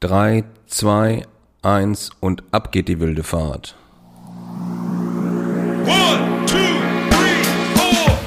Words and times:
3, 0.00 0.44
2, 0.66 1.22
1 1.62 2.10
und 2.20 2.42
ab 2.50 2.70
geht 2.70 2.88
die 2.88 3.00
wilde 3.00 3.22
Fahrt. 3.22 3.76
One, 5.86 6.44
two, 6.44 6.56
three, 7.08 7.42
four. 7.74 8.18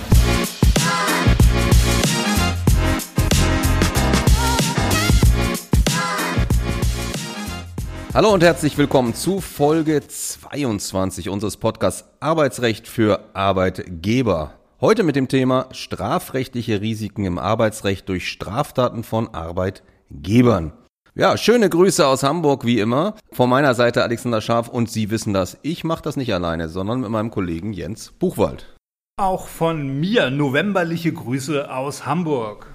Hallo 8.16 8.34
und 8.34 8.42
herzlich 8.42 8.76
willkommen 8.80 9.14
zu 9.14 9.40
Folge 9.40 10.02
22 10.08 11.30
unseres 11.30 11.58
Podcasts 11.58 12.10
Arbeitsrecht 12.20 12.88
für 12.88 13.30
Arbeitgeber. 13.36 14.56
Heute 14.82 15.04
mit 15.04 15.16
dem 15.16 15.28
Thema 15.28 15.68
strafrechtliche 15.72 16.82
Risiken 16.82 17.26
im 17.26 17.38
Arbeitsrecht 17.38 18.10
durch 18.10 18.28
Straftaten 18.28 19.04
von 19.04 19.36
Arbeitgebern. 19.36 20.74
Ja, 21.20 21.36
schöne 21.36 21.70
Grüße 21.70 22.08
aus 22.08 22.24
Hamburg 22.24 22.64
wie 22.64 22.80
immer. 22.80 23.14
Von 23.34 23.50
meiner 23.50 23.74
Seite 23.74 24.04
Alexander 24.04 24.40
Scharf 24.40 24.70
und 24.70 24.90
Sie 24.90 25.10
wissen 25.10 25.34
das. 25.34 25.58
Ich 25.64 25.84
mache 25.84 26.02
das 26.02 26.16
nicht 26.16 26.34
alleine, 26.34 26.70
sondern 26.70 27.02
mit 27.02 27.10
meinem 27.10 27.30
Kollegen 27.30 27.74
Jens 27.74 28.14
Buchwald. 28.18 28.74
Auch 29.18 29.50
von 29.50 30.00
mir 30.00 30.30
novemberliche 30.30 31.12
Grüße 31.12 31.70
aus 31.70 32.06
Hamburg. 32.06 32.68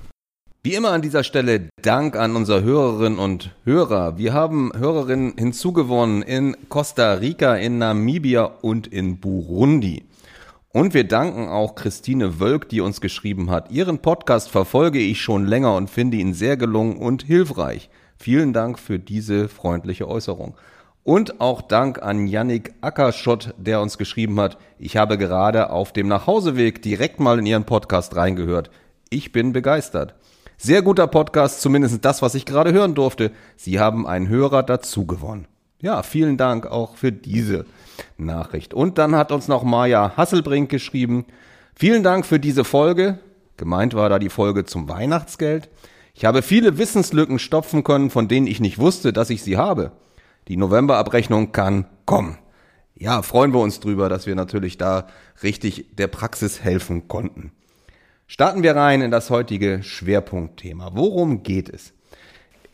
Wie 0.62 0.74
immer 0.74 0.90
an 0.90 1.00
dieser 1.00 1.24
Stelle 1.24 1.70
Dank 1.80 2.16
an 2.16 2.36
unsere 2.36 2.62
Hörerinnen 2.62 3.18
und 3.18 3.54
Hörer. 3.64 4.18
Wir 4.18 4.34
haben 4.34 4.72
Hörerinnen 4.76 5.32
hinzugewonnen 5.38 6.20
in 6.20 6.54
Costa 6.68 7.14
Rica, 7.14 7.56
in 7.56 7.78
Namibia 7.78 8.44
und 8.60 8.86
in 8.88 9.20
Burundi. 9.20 10.04
Und 10.68 10.92
wir 10.92 11.04
danken 11.04 11.48
auch 11.48 11.76
Christine 11.76 12.40
Wölk, 12.40 12.68
die 12.68 12.82
uns 12.82 13.00
geschrieben 13.00 13.50
hat. 13.50 13.70
Ihren 13.70 14.00
Podcast 14.00 14.50
verfolge 14.50 14.98
ich 14.98 15.22
schon 15.22 15.46
länger 15.46 15.74
und 15.74 15.88
finde 15.88 16.18
ihn 16.18 16.34
sehr 16.34 16.58
gelungen 16.58 16.98
und 16.98 17.22
hilfreich. 17.22 17.88
Vielen 18.24 18.54
Dank 18.54 18.78
für 18.78 18.98
diese 18.98 19.50
freundliche 19.50 20.08
Äußerung. 20.08 20.54
Und 21.02 21.42
auch 21.42 21.60
Dank 21.60 22.02
an 22.02 22.26
Yannick 22.26 22.72
Ackerschott, 22.80 23.52
der 23.58 23.82
uns 23.82 23.98
geschrieben 23.98 24.40
hat, 24.40 24.56
ich 24.78 24.96
habe 24.96 25.18
gerade 25.18 25.68
auf 25.68 25.92
dem 25.92 26.08
Nachhauseweg 26.08 26.80
direkt 26.80 27.20
mal 27.20 27.38
in 27.38 27.44
Ihren 27.44 27.64
Podcast 27.64 28.16
reingehört. 28.16 28.70
Ich 29.10 29.30
bin 29.32 29.52
begeistert. 29.52 30.14
Sehr 30.56 30.80
guter 30.80 31.06
Podcast, 31.06 31.60
zumindest 31.60 32.02
das, 32.02 32.22
was 32.22 32.34
ich 32.34 32.46
gerade 32.46 32.72
hören 32.72 32.94
durfte. 32.94 33.30
Sie 33.56 33.78
haben 33.78 34.06
einen 34.06 34.30
Hörer 34.30 34.62
dazu 34.62 35.04
gewonnen. 35.04 35.46
Ja, 35.82 36.02
vielen 36.02 36.38
Dank 36.38 36.64
auch 36.64 36.96
für 36.96 37.12
diese 37.12 37.66
Nachricht. 38.16 38.72
Und 38.72 38.96
dann 38.96 39.16
hat 39.16 39.32
uns 39.32 39.48
noch 39.48 39.64
Maja 39.64 40.16
Hasselbrink 40.16 40.70
geschrieben. 40.70 41.26
Vielen 41.74 42.02
Dank 42.02 42.24
für 42.24 42.40
diese 42.40 42.64
Folge. 42.64 43.18
Gemeint 43.58 43.92
war 43.92 44.08
da 44.08 44.18
die 44.18 44.30
Folge 44.30 44.64
zum 44.64 44.88
Weihnachtsgeld. 44.88 45.68
Ich 46.14 46.24
habe 46.24 46.42
viele 46.42 46.78
Wissenslücken 46.78 47.40
stopfen 47.40 47.82
können, 47.82 48.08
von 48.08 48.28
denen 48.28 48.46
ich 48.46 48.60
nicht 48.60 48.78
wusste, 48.78 49.12
dass 49.12 49.30
ich 49.30 49.42
sie 49.42 49.56
habe. 49.56 49.90
Die 50.46 50.56
Novemberabrechnung 50.56 51.50
kann 51.50 51.86
kommen. 52.06 52.38
Ja, 52.94 53.22
freuen 53.22 53.52
wir 53.52 53.58
uns 53.58 53.80
drüber, 53.80 54.08
dass 54.08 54.26
wir 54.26 54.36
natürlich 54.36 54.78
da 54.78 55.08
richtig 55.42 55.96
der 55.96 56.06
Praxis 56.06 56.62
helfen 56.62 57.08
konnten. 57.08 57.50
Starten 58.28 58.62
wir 58.62 58.76
rein 58.76 59.02
in 59.02 59.10
das 59.10 59.28
heutige 59.30 59.82
Schwerpunktthema. 59.82 60.92
Worum 60.94 61.42
geht 61.42 61.68
es? 61.68 61.92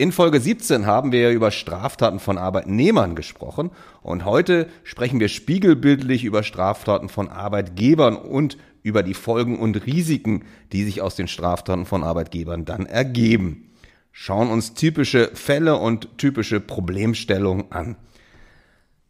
In 0.01 0.11
Folge 0.11 0.41
17 0.41 0.87
haben 0.87 1.11
wir 1.11 1.29
über 1.29 1.51
Straftaten 1.51 2.19
von 2.19 2.39
Arbeitnehmern 2.39 3.13
gesprochen 3.13 3.69
und 4.01 4.25
heute 4.25 4.67
sprechen 4.83 5.19
wir 5.19 5.27
spiegelbildlich 5.27 6.23
über 6.23 6.41
Straftaten 6.41 7.07
von 7.07 7.29
Arbeitgebern 7.29 8.15
und 8.15 8.57
über 8.81 9.03
die 9.03 9.13
Folgen 9.13 9.59
und 9.59 9.85
Risiken, 9.85 10.45
die 10.71 10.85
sich 10.85 11.03
aus 11.03 11.15
den 11.15 11.27
Straftaten 11.27 11.85
von 11.85 12.03
Arbeitgebern 12.03 12.65
dann 12.65 12.87
ergeben. 12.87 13.69
Schauen 14.11 14.49
uns 14.49 14.73
typische 14.73 15.29
Fälle 15.35 15.75
und 15.75 16.17
typische 16.17 16.59
Problemstellungen 16.59 17.71
an. 17.71 17.95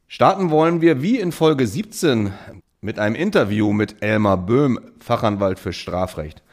Starten 0.09 0.49
wollen 0.49 0.81
wir 0.81 1.01
wie 1.01 1.19
in 1.19 1.31
Folge 1.31 1.67
17 1.67 2.33
mit 2.81 2.99
einem 2.99 3.15
Interview 3.15 3.71
mit 3.71 4.03
Elmar 4.03 4.45
Böhm, 4.45 4.77
Fachanwalt 4.99 5.57
für 5.57 5.71
Strafrecht. 5.71 6.43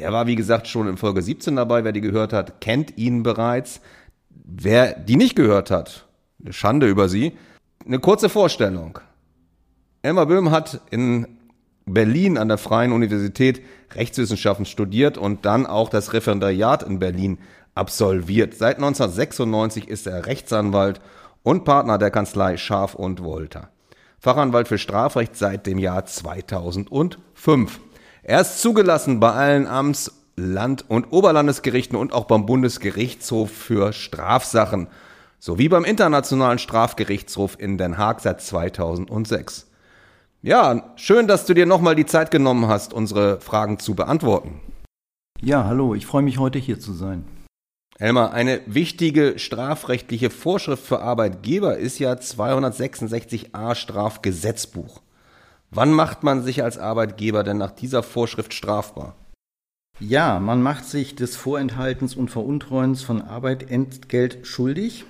Der 0.00 0.12
war, 0.14 0.26
wie 0.26 0.34
gesagt, 0.34 0.66
schon 0.66 0.88
in 0.88 0.96
Folge 0.96 1.20
17 1.20 1.56
dabei. 1.56 1.84
Wer 1.84 1.92
die 1.92 2.00
gehört 2.00 2.32
hat, 2.32 2.62
kennt 2.62 2.96
ihn 2.96 3.22
bereits. 3.22 3.82
Wer 4.30 4.94
die 4.94 5.16
nicht 5.16 5.36
gehört 5.36 5.70
hat, 5.70 6.08
eine 6.42 6.54
Schande 6.54 6.88
über 6.88 7.08
sie. 7.08 7.36
Eine 7.84 7.98
kurze 7.98 8.30
Vorstellung. 8.30 8.98
Elmar 10.02 10.24
Böhm 10.26 10.50
hat 10.50 10.80
in 10.90 11.26
Berlin 11.84 12.38
an 12.38 12.48
der 12.48 12.56
Freien 12.56 12.92
Universität 12.92 13.60
Rechtswissenschaften 13.94 14.64
studiert 14.64 15.18
und 15.18 15.44
dann 15.44 15.66
auch 15.66 15.90
das 15.90 16.14
Referendariat 16.14 16.82
in 16.82 16.98
Berlin 16.98 17.38
absolviert. 17.74 18.54
Seit 18.54 18.76
1996 18.76 19.86
ist 19.86 20.06
er 20.06 20.24
Rechtsanwalt 20.24 21.02
und 21.42 21.64
Partner 21.64 21.98
der 21.98 22.10
Kanzlei 22.10 22.56
Scharf 22.56 22.94
und 22.94 23.22
Wolter. 23.22 23.68
Fachanwalt 24.18 24.68
für 24.68 24.78
Strafrecht 24.78 25.36
seit 25.36 25.66
dem 25.66 25.78
Jahr 25.78 26.06
2005. 26.06 27.80
Er 28.22 28.40
ist 28.40 28.60
zugelassen 28.60 29.20
bei 29.20 29.32
allen 29.32 29.66
Amts-, 29.66 30.12
Land- 30.36 30.84
und 30.88 31.12
Oberlandesgerichten 31.12 31.98
und 31.98 32.12
auch 32.12 32.24
beim 32.24 32.46
Bundesgerichtshof 32.46 33.50
für 33.50 33.92
Strafsachen 33.92 34.88
sowie 35.38 35.68
beim 35.68 35.84
Internationalen 35.84 36.58
Strafgerichtshof 36.58 37.56
in 37.58 37.78
Den 37.78 37.98
Haag 37.98 38.20
seit 38.20 38.40
2006. 38.40 39.66
Ja, 40.42 40.92
schön, 40.96 41.26
dass 41.26 41.46
du 41.46 41.54
dir 41.54 41.66
nochmal 41.66 41.94
die 41.94 42.06
Zeit 42.06 42.30
genommen 42.30 42.68
hast, 42.68 42.92
unsere 42.94 43.40
Fragen 43.40 43.78
zu 43.78 43.94
beantworten. 43.94 44.60
Ja, 45.40 45.64
hallo, 45.64 45.94
ich 45.94 46.06
freue 46.06 46.22
mich 46.22 46.38
heute 46.38 46.58
hier 46.58 46.78
zu 46.78 46.92
sein. 46.92 47.24
Elmar, 47.98 48.32
eine 48.32 48.60
wichtige 48.66 49.38
strafrechtliche 49.38 50.30
Vorschrift 50.30 50.86
für 50.86 51.00
Arbeitgeber 51.00 51.76
ist 51.76 51.98
ja 51.98 52.12
266a 52.12 53.74
Strafgesetzbuch. 53.74 55.02
Wann 55.70 55.92
macht 55.92 56.22
man 56.22 56.42
sich 56.42 56.62
als 56.62 56.78
Arbeitgeber 56.78 57.44
denn 57.44 57.58
nach 57.58 57.70
dieser 57.70 58.02
Vorschrift 58.02 58.54
strafbar? 58.54 59.14
Ja, 60.00 60.40
man 60.40 60.62
macht 60.62 60.84
sich 60.84 61.14
des 61.14 61.36
Vorenthaltens 61.36 62.16
und 62.16 62.30
Veruntreuens 62.30 63.02
von 63.02 63.22
Arbeit 63.22 63.70
Entgelt 63.70 64.46
schuldig 64.46 65.04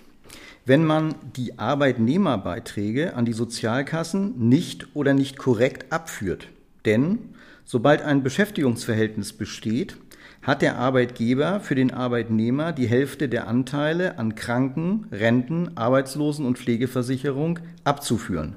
wenn 0.71 0.84
man 0.84 1.15
die 1.37 1.59
Arbeitnehmerbeiträge 1.59 3.15
an 3.15 3.25
die 3.25 3.32
Sozialkassen 3.32 4.48
nicht 4.48 4.94
oder 4.94 5.15
nicht 5.15 5.38
korrekt 5.38 5.93
abführt. 5.93 6.48
Denn 6.84 7.19
sobald 7.65 8.03
ein 8.03 8.22
Beschäftigungsverhältnis 8.22 9.32
besteht, 9.32 9.97
hat 10.42 10.62
der 10.62 10.78
Arbeitgeber 10.78 11.60
für 11.60 11.75
den 11.75 11.92
Arbeitnehmer 11.92 12.72
die 12.72 12.87
Hälfte 12.87 13.28
der 13.28 13.47
Anteile 13.47 14.19
an 14.19 14.34
Kranken, 14.34 15.06
Renten, 15.12 15.77
Arbeitslosen- 15.77 16.47
und 16.47 16.59
Pflegeversicherung 16.59 17.59
abzuführen. 17.84 18.56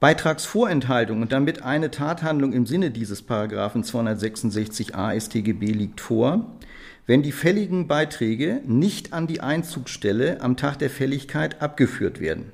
Beitragsvorenthaltung 0.00 1.20
und 1.20 1.30
damit 1.30 1.62
eine 1.62 1.90
Tathandlung 1.90 2.54
im 2.54 2.64
Sinne 2.64 2.90
dieses 2.90 3.20
Paragraphen 3.20 3.84
266a 3.84 5.20
StGB 5.20 5.72
liegt 5.72 6.00
vor, 6.00 6.56
wenn 7.06 7.22
die 7.22 7.32
fälligen 7.32 7.86
Beiträge 7.86 8.62
nicht 8.66 9.12
an 9.12 9.26
die 9.26 9.42
Einzugsstelle 9.42 10.40
am 10.40 10.56
Tag 10.56 10.78
der 10.78 10.88
Fälligkeit 10.88 11.60
abgeführt 11.60 12.18
werden. 12.18 12.50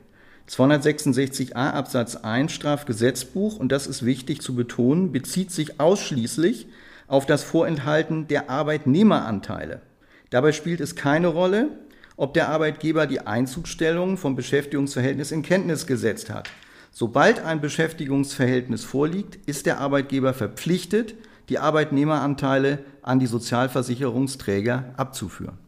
266a 0.51 1.55
Absatz 1.55 2.17
1 2.17 2.51
Strafgesetzbuch, 2.51 3.61
und 3.61 3.71
das 3.71 3.87
ist 3.87 4.05
wichtig 4.05 4.43
zu 4.43 4.57
betonen, 4.57 5.13
bezieht 5.13 5.53
sich 5.53 5.79
ausschließlich 5.79 6.67
auf 7.07 7.27
das 7.27 7.45
Vorenthalten 7.45 8.27
der 8.27 8.51
Arbeitnehmeranteile. 8.51 9.83
Dabei 10.31 10.51
spielt 10.51 10.81
es 10.81 10.97
keine 10.97 11.29
Rolle, 11.29 11.69
ob 12.17 12.35
der 12.35 12.49
Arbeitgeber 12.49 13.07
die 13.07 13.21
Einzugsstellung 13.21 14.17
vom 14.17 14.35
Beschäftigungsverhältnis 14.35 15.31
in 15.31 15.43
Kenntnis 15.43 15.87
gesetzt 15.87 16.29
hat. 16.29 16.51
Sobald 16.99 17.41
ein 17.41 17.61
Beschäftigungsverhältnis 17.61 18.83
vorliegt, 18.83 19.37
ist 19.47 19.67
der 19.67 19.81
Arbeitgeber 19.81 20.33
verpflichtet, 20.33 21.15
die 21.51 21.59
Arbeitnehmeranteile 21.59 22.79
an 23.03 23.19
die 23.19 23.27
Sozialversicherungsträger 23.27 24.95
abzuführen. 24.97 25.59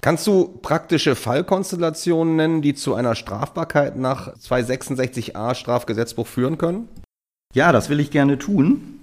Kannst 0.00 0.28
du 0.28 0.46
praktische 0.62 1.16
Fallkonstellationen 1.16 2.36
nennen, 2.36 2.62
die 2.62 2.76
zu 2.76 2.94
einer 2.94 3.16
Strafbarkeit 3.16 3.96
nach 3.96 4.36
266a 4.36 5.56
Strafgesetzbuch 5.56 6.28
führen 6.28 6.56
können? 6.56 6.88
Ja, 7.52 7.72
das 7.72 7.88
will 7.88 7.98
ich 7.98 8.12
gerne 8.12 8.38
tun. 8.38 9.00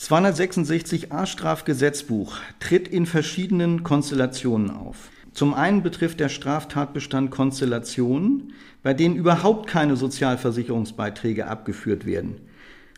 266a 0.00 1.26
Strafgesetzbuch 1.26 2.38
tritt 2.58 2.88
in 2.88 3.06
verschiedenen 3.06 3.84
Konstellationen 3.84 4.72
auf. 4.72 4.96
Zum 5.34 5.52
einen 5.52 5.82
betrifft 5.82 6.20
der 6.20 6.28
Straftatbestand 6.30 7.30
Konstellationen, 7.30 8.54
bei 8.82 8.94
denen 8.94 9.16
überhaupt 9.16 9.68
keine 9.68 9.96
Sozialversicherungsbeiträge 9.96 11.46
abgeführt 11.46 12.06
werden 12.06 12.40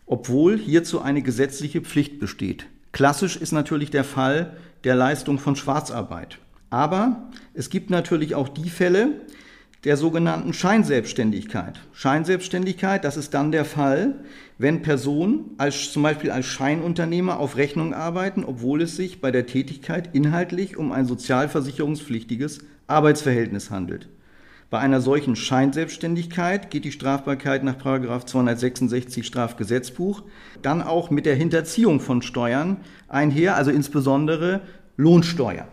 obwohl 0.07 0.57
hierzu 0.57 1.03
eine 1.03 1.21
gesetzliche 1.21 1.81
Pflicht 1.81 2.19
besteht. 2.19 2.67
Klassisch 2.93 3.37
ist 3.37 3.53
natürlich 3.53 3.91
der 3.91 4.05
Fall 4.05 4.57
der 4.85 4.95
Leistung 4.95 5.39
von 5.39 5.57
Schwarzarbeit. 5.57 6.39
Aber 6.71 7.29
es 7.55 7.71
gibt 7.71 7.91
natürlich 7.91 8.35
auch 8.35 8.49
die 8.49 8.71
Fälle 8.71 9.21
der 9.85 9.97
sogenannten 9.97 10.53
Scheinselbstständigkeit. 10.53 11.81
Scheinselbstständigkeit, 11.93 13.05
das 13.05 13.17
ist 13.17 13.35
dann 13.35 13.53
der 13.53 13.65
Fall, 13.65 14.15
wenn 14.59 14.83
Personen 14.83 15.51
als, 15.59 15.93
zum 15.93 16.03
Beispiel 16.03 16.31
als 16.31 16.47
Scheinunternehmer 16.47 17.39
auf 17.39 17.57
Rechnung 17.57 17.95
arbeiten, 17.95 18.45
obwohl 18.45 18.83
es 18.83 18.97
sich 18.97 19.21
bei 19.21 19.31
der 19.31 19.47
Tätigkeit 19.47 20.11
inhaltlich 20.15 20.77
um 20.77 20.93
ein 20.93 21.07
sozialversicherungspflichtiges 21.07 22.61
Arbeitsverhältnis 22.87 23.71
handelt. 23.71 24.09
Bei 24.69 24.81
einer 24.81 25.01
solchen 25.01 25.37
Scheinselbstständigkeit 25.37 26.71
geht 26.71 26.85
die 26.85 26.91
Strafbarkeit 26.91 27.63
nach 27.63 27.77
266 27.79 29.25
Strafgesetzbuch 29.25 30.25
dann 30.61 30.83
auch 30.83 31.11
mit 31.11 31.25
der 31.25 31.37
Hinterziehung 31.37 32.01
von 32.01 32.21
Steuern 32.21 32.79
einher, 33.09 33.55
also 33.55 33.71
insbesondere 33.71 34.63
Lohnsteuer. 34.97 35.69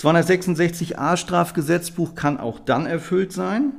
266a 0.00 1.18
Strafgesetzbuch 1.18 2.14
kann 2.14 2.40
auch 2.40 2.58
dann 2.58 2.86
erfüllt 2.86 3.32
sein, 3.32 3.72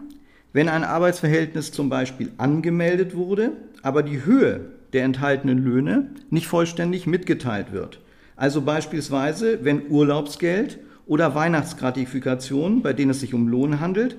wenn 0.54 0.70
ein 0.70 0.84
Arbeitsverhältnis 0.84 1.72
zum 1.72 1.90
Beispiel 1.90 2.32
angemeldet 2.38 3.16
wurde, 3.16 3.54
aber 3.82 4.04
die 4.04 4.24
Höhe 4.24 4.66
der 4.94 5.04
enthaltenen 5.04 5.64
Löhne 5.64 6.12
nicht 6.30 6.46
vollständig 6.46 7.08
mitgeteilt 7.08 7.72
wird. 7.72 8.02
Also 8.36 8.62
beispielsweise, 8.62 9.66
wenn 9.66 9.90
Urlaubsgeld 9.90 10.78
oder 11.08 11.34
Weihnachtsgratifikationen, 11.34 12.84
bei 12.84 12.94
denen 12.94 13.12
es 13.12 13.22
sich 13.22 13.34
um 13.34 13.48
Lohn 13.48 13.80
handelt, 13.80 14.16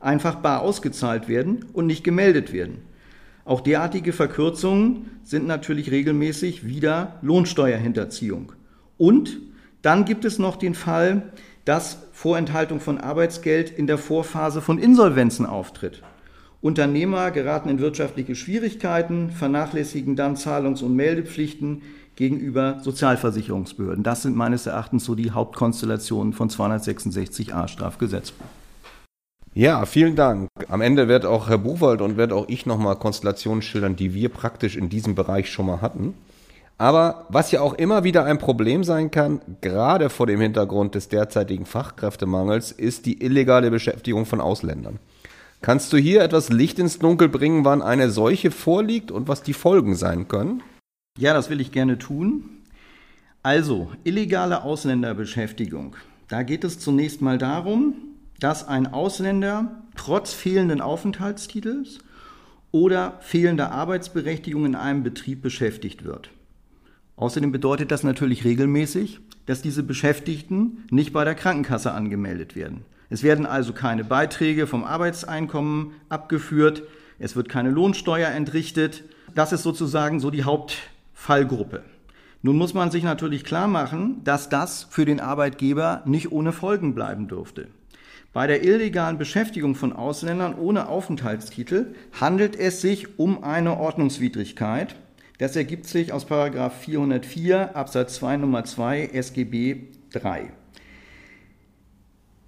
einfach 0.00 0.36
bar 0.36 0.62
ausgezahlt 0.62 1.28
werden 1.28 1.66
und 1.74 1.86
nicht 1.86 2.02
gemeldet 2.02 2.54
werden. 2.54 2.78
Auch 3.44 3.60
derartige 3.60 4.14
Verkürzungen 4.14 5.10
sind 5.22 5.46
natürlich 5.46 5.90
regelmäßig 5.90 6.66
wieder 6.66 7.18
Lohnsteuerhinterziehung. 7.20 8.52
Und 8.96 9.38
dann 9.82 10.04
gibt 10.04 10.24
es 10.24 10.38
noch 10.38 10.56
den 10.56 10.74
Fall, 10.74 11.32
dass 11.64 11.98
Vorenthaltung 12.12 12.80
von 12.80 12.98
Arbeitsgeld 12.98 13.70
in 13.70 13.86
der 13.86 13.98
Vorphase 13.98 14.60
von 14.60 14.78
Insolvenzen 14.78 15.46
auftritt. 15.46 16.02
Unternehmer 16.60 17.32
geraten 17.32 17.68
in 17.68 17.80
wirtschaftliche 17.80 18.36
Schwierigkeiten, 18.36 19.30
vernachlässigen 19.30 20.14
dann 20.14 20.36
Zahlungs- 20.36 20.82
und 20.82 20.94
Meldepflichten 20.94 21.82
gegenüber 22.14 22.78
Sozialversicherungsbehörden. 22.82 24.04
Das 24.04 24.22
sind 24.22 24.36
meines 24.36 24.66
Erachtens 24.66 25.04
so 25.04 25.16
die 25.16 25.32
Hauptkonstellationen 25.32 26.32
von 26.32 26.48
266a 26.48 27.66
Strafgesetzbuch. 27.66 28.46
Ja, 29.54 29.84
vielen 29.86 30.16
Dank. 30.16 30.48
Am 30.68 30.80
Ende 30.80 31.08
wird 31.08 31.26
auch 31.26 31.48
Herr 31.48 31.58
Buchwald 31.58 32.00
und 32.00 32.16
wird 32.16 32.32
auch 32.32 32.48
ich 32.48 32.64
nochmal 32.64 32.96
Konstellationen 32.96 33.60
schildern, 33.60 33.96
die 33.96 34.14
wir 34.14 34.28
praktisch 34.28 34.76
in 34.76 34.88
diesem 34.88 35.14
Bereich 35.14 35.50
schon 35.50 35.66
mal 35.66 35.80
hatten. 35.80 36.14
Aber 36.82 37.26
was 37.28 37.52
ja 37.52 37.60
auch 37.60 37.74
immer 37.74 38.02
wieder 38.02 38.24
ein 38.24 38.38
Problem 38.38 38.82
sein 38.82 39.12
kann, 39.12 39.40
gerade 39.60 40.10
vor 40.10 40.26
dem 40.26 40.40
Hintergrund 40.40 40.96
des 40.96 41.08
derzeitigen 41.08 41.64
Fachkräftemangels, 41.64 42.72
ist 42.72 43.06
die 43.06 43.22
illegale 43.22 43.70
Beschäftigung 43.70 44.26
von 44.26 44.40
Ausländern. 44.40 44.98
Kannst 45.60 45.92
du 45.92 45.96
hier 45.96 46.22
etwas 46.22 46.48
Licht 46.48 46.80
ins 46.80 46.98
Dunkel 46.98 47.28
bringen, 47.28 47.64
wann 47.64 47.82
eine 47.82 48.10
solche 48.10 48.50
vorliegt 48.50 49.12
und 49.12 49.28
was 49.28 49.44
die 49.44 49.52
Folgen 49.52 49.94
sein 49.94 50.26
können? 50.26 50.60
Ja, 51.16 51.34
das 51.34 51.50
will 51.50 51.60
ich 51.60 51.70
gerne 51.70 52.00
tun. 52.00 52.50
Also, 53.44 53.92
illegale 54.02 54.64
Ausländerbeschäftigung. 54.64 55.94
Da 56.26 56.42
geht 56.42 56.64
es 56.64 56.80
zunächst 56.80 57.22
mal 57.22 57.38
darum, 57.38 57.94
dass 58.40 58.66
ein 58.66 58.92
Ausländer 58.92 59.84
trotz 59.94 60.32
fehlenden 60.32 60.80
Aufenthaltstitels 60.80 62.00
oder 62.72 63.18
fehlender 63.20 63.70
Arbeitsberechtigung 63.70 64.66
in 64.66 64.74
einem 64.74 65.04
Betrieb 65.04 65.42
beschäftigt 65.42 66.02
wird. 66.02 66.32
Außerdem 67.22 67.52
bedeutet 67.52 67.92
das 67.92 68.02
natürlich 68.02 68.42
regelmäßig, 68.42 69.20
dass 69.46 69.62
diese 69.62 69.84
Beschäftigten 69.84 70.82
nicht 70.90 71.12
bei 71.12 71.24
der 71.24 71.36
Krankenkasse 71.36 71.92
angemeldet 71.92 72.56
werden. 72.56 72.84
Es 73.10 73.22
werden 73.22 73.46
also 73.46 73.72
keine 73.72 74.02
Beiträge 74.02 74.66
vom 74.66 74.82
Arbeitseinkommen 74.82 75.92
abgeführt, 76.08 76.82
es 77.20 77.36
wird 77.36 77.48
keine 77.48 77.70
Lohnsteuer 77.70 78.28
entrichtet. 78.30 79.04
Das 79.36 79.52
ist 79.52 79.62
sozusagen 79.62 80.18
so 80.18 80.32
die 80.32 80.42
Hauptfallgruppe. 80.42 81.84
Nun 82.42 82.56
muss 82.56 82.74
man 82.74 82.90
sich 82.90 83.04
natürlich 83.04 83.44
klar 83.44 83.68
machen, 83.68 84.24
dass 84.24 84.48
das 84.48 84.88
für 84.90 85.04
den 85.04 85.20
Arbeitgeber 85.20 86.02
nicht 86.04 86.32
ohne 86.32 86.50
Folgen 86.50 86.92
bleiben 86.96 87.28
dürfte. 87.28 87.68
Bei 88.32 88.48
der 88.48 88.64
illegalen 88.64 89.18
Beschäftigung 89.18 89.76
von 89.76 89.92
Ausländern 89.92 90.56
ohne 90.56 90.88
Aufenthaltstitel 90.88 91.94
handelt 92.20 92.56
es 92.56 92.80
sich 92.80 93.20
um 93.20 93.44
eine 93.44 93.76
Ordnungswidrigkeit, 93.76 94.96
das 95.38 95.56
ergibt 95.56 95.86
sich 95.86 96.12
aus 96.12 96.24
404 96.24 97.76
Absatz 97.76 98.14
2 98.16 98.36
Nummer 98.38 98.64
2 98.64 99.06
SGB 99.12 99.88
3. 100.12 100.52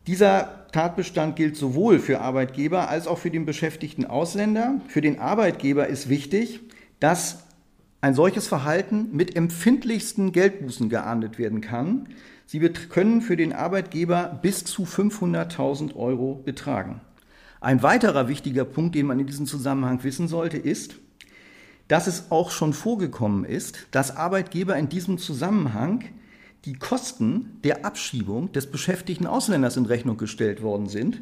Dieser 0.07 0.67
Tatbestand 0.73 1.37
gilt 1.37 1.57
sowohl 1.57 1.99
für 1.99 2.21
Arbeitgeber 2.21 2.89
als 2.91 3.07
auch 3.07 3.19
für 3.19 3.31
den 3.31 3.47
beschäftigten 3.47 4.05
Ausländer. 4.05 4.81
Für 4.89 5.01
den 5.01 5.19
Arbeitgeber 5.19 5.87
ist 5.87 6.09
wichtig, 6.09 6.61
dass 7.01 7.45
ein 8.03 8.15
solches 8.15 8.47
Verhalten 8.47 9.09
mit 9.13 9.35
empfindlichsten 9.35 10.33
Geldbußen 10.33 10.91
geahndet 10.91 11.39
werden 11.39 11.63
kann. 11.63 12.09
Sie 12.45 12.61
können 12.61 13.23
für 13.23 13.37
den 13.37 13.55
Arbeitgeber 13.55 14.39
bis 14.43 14.65
zu 14.65 14.83
500.000 14.85 15.97
Euro 15.97 16.35
betragen. 16.45 17.01
Ein 17.63 17.83
weiterer 17.83 18.29
wichtiger 18.29 18.67
Punkt, 18.67 18.95
den 18.95 19.07
man 19.07 19.19
in 19.21 19.27
diesem 19.27 19.47
Zusammenhang 19.47 20.05
wissen 20.05 20.29
sollte, 20.29 20.59
ist, 20.59 20.97
dass 21.89 22.07
es 22.07 22.31
auch 22.31 22.51
schon 22.51 22.73
vorgekommen 22.73 23.45
ist, 23.45 23.87
dass 23.91 24.17
Arbeitgeber 24.17 24.77
in 24.77 24.89
diesem 24.89 25.19
Zusammenhang 25.19 26.05
die 26.65 26.75
Kosten 26.75 27.59
der 27.63 27.85
Abschiebung 27.85 28.53
des 28.53 28.71
beschäftigten 28.71 29.27
Ausländers 29.27 29.77
in 29.77 29.87
Rechnung 29.87 30.17
gestellt 30.17 30.63
worden 30.63 30.89
sind. 30.89 31.21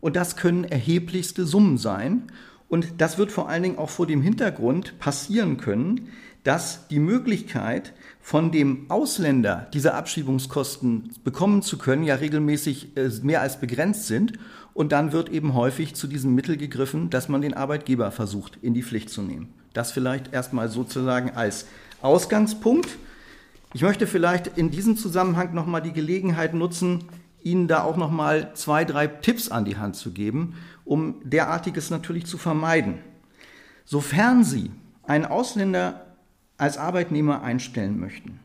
Und 0.00 0.16
das 0.16 0.36
können 0.36 0.64
erheblichste 0.64 1.46
Summen 1.46 1.78
sein. 1.78 2.24
Und 2.68 2.94
das 2.98 3.16
wird 3.16 3.32
vor 3.32 3.48
allen 3.48 3.62
Dingen 3.62 3.78
auch 3.78 3.88
vor 3.88 4.06
dem 4.06 4.20
Hintergrund 4.20 4.98
passieren 4.98 5.56
können, 5.56 6.08
dass 6.42 6.88
die 6.88 6.98
Möglichkeit, 6.98 7.94
von 8.20 8.52
dem 8.52 8.90
Ausländer 8.90 9.68
diese 9.72 9.94
Abschiebungskosten 9.94 11.10
bekommen 11.24 11.62
zu 11.62 11.78
können, 11.78 12.04
ja 12.04 12.16
regelmäßig 12.16 12.96
äh, 12.96 13.08
mehr 13.22 13.40
als 13.40 13.60
begrenzt 13.60 14.06
sind. 14.06 14.34
Und 14.74 14.92
dann 14.92 15.12
wird 15.12 15.30
eben 15.30 15.54
häufig 15.54 15.94
zu 15.94 16.06
diesem 16.06 16.34
Mittel 16.34 16.58
gegriffen, 16.58 17.08
dass 17.08 17.28
man 17.28 17.40
den 17.40 17.54
Arbeitgeber 17.54 18.10
versucht, 18.10 18.58
in 18.60 18.74
die 18.74 18.82
Pflicht 18.82 19.08
zu 19.08 19.22
nehmen. 19.22 19.48
Das 19.74 19.92
vielleicht 19.92 20.32
erstmal 20.32 20.68
sozusagen 20.68 21.32
als 21.32 21.66
Ausgangspunkt. 22.00 22.96
Ich 23.74 23.82
möchte 23.82 24.06
vielleicht 24.06 24.56
in 24.56 24.70
diesem 24.70 24.96
Zusammenhang 24.96 25.52
nochmal 25.52 25.82
die 25.82 25.92
Gelegenheit 25.92 26.54
nutzen, 26.54 27.04
Ihnen 27.42 27.68
da 27.68 27.82
auch 27.82 27.98
nochmal 27.98 28.52
zwei, 28.54 28.86
drei 28.86 29.06
Tipps 29.06 29.50
an 29.50 29.66
die 29.66 29.76
Hand 29.76 29.96
zu 29.96 30.12
geben, 30.12 30.54
um 30.86 31.16
derartiges 31.24 31.90
natürlich 31.90 32.24
zu 32.24 32.38
vermeiden. 32.38 33.00
Sofern 33.84 34.44
Sie 34.44 34.70
einen 35.02 35.26
Ausländer 35.26 36.06
als 36.56 36.78
Arbeitnehmer 36.78 37.42
einstellen 37.42 37.98
möchten, 37.98 38.40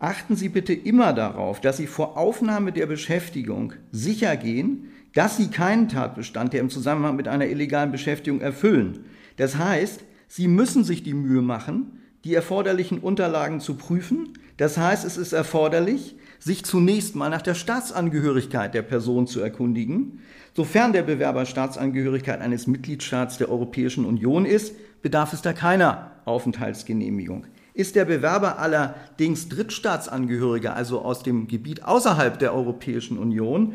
achten 0.00 0.34
Sie 0.34 0.48
bitte 0.48 0.72
immer 0.72 1.12
darauf, 1.12 1.60
dass 1.60 1.76
Sie 1.76 1.86
vor 1.86 2.16
Aufnahme 2.16 2.72
der 2.72 2.86
Beschäftigung 2.86 3.74
sicher 3.92 4.36
gehen, 4.36 4.90
dass 5.14 5.36
Sie 5.36 5.48
keinen 5.48 5.88
Tatbestand, 5.88 6.52
der 6.52 6.60
im 6.60 6.70
Zusammenhang 6.70 7.14
mit 7.14 7.28
einer 7.28 7.46
illegalen 7.46 7.92
Beschäftigung 7.92 8.40
erfüllen. 8.40 9.04
Das 9.36 9.56
heißt, 9.56 10.02
Sie 10.28 10.48
müssen 10.48 10.84
sich 10.84 11.02
die 11.02 11.14
Mühe 11.14 11.42
machen, 11.42 12.00
die 12.24 12.34
erforderlichen 12.34 12.98
Unterlagen 12.98 13.60
zu 13.60 13.74
prüfen. 13.74 14.32
Das 14.56 14.76
heißt, 14.76 15.04
es 15.04 15.16
ist 15.16 15.32
erforderlich, 15.32 16.16
sich 16.38 16.64
zunächst 16.64 17.14
mal 17.14 17.30
nach 17.30 17.42
der 17.42 17.54
Staatsangehörigkeit 17.54 18.74
der 18.74 18.82
Person 18.82 19.26
zu 19.26 19.40
erkundigen. 19.40 20.20
Sofern 20.54 20.92
der 20.92 21.02
Bewerber 21.02 21.46
Staatsangehörigkeit 21.46 22.40
eines 22.40 22.66
Mitgliedstaats 22.66 23.38
der 23.38 23.50
Europäischen 23.50 24.04
Union 24.04 24.44
ist, 24.44 24.74
bedarf 25.02 25.32
es 25.32 25.42
da 25.42 25.52
keiner 25.52 26.12
Aufenthaltsgenehmigung. 26.24 27.46
Ist 27.74 27.94
der 27.94 28.06
Bewerber 28.06 28.58
allerdings 28.58 29.48
Drittstaatsangehöriger, 29.48 30.74
also 30.74 31.02
aus 31.02 31.22
dem 31.22 31.46
Gebiet 31.46 31.84
außerhalb 31.84 32.38
der 32.38 32.54
Europäischen 32.54 33.18
Union, 33.18 33.74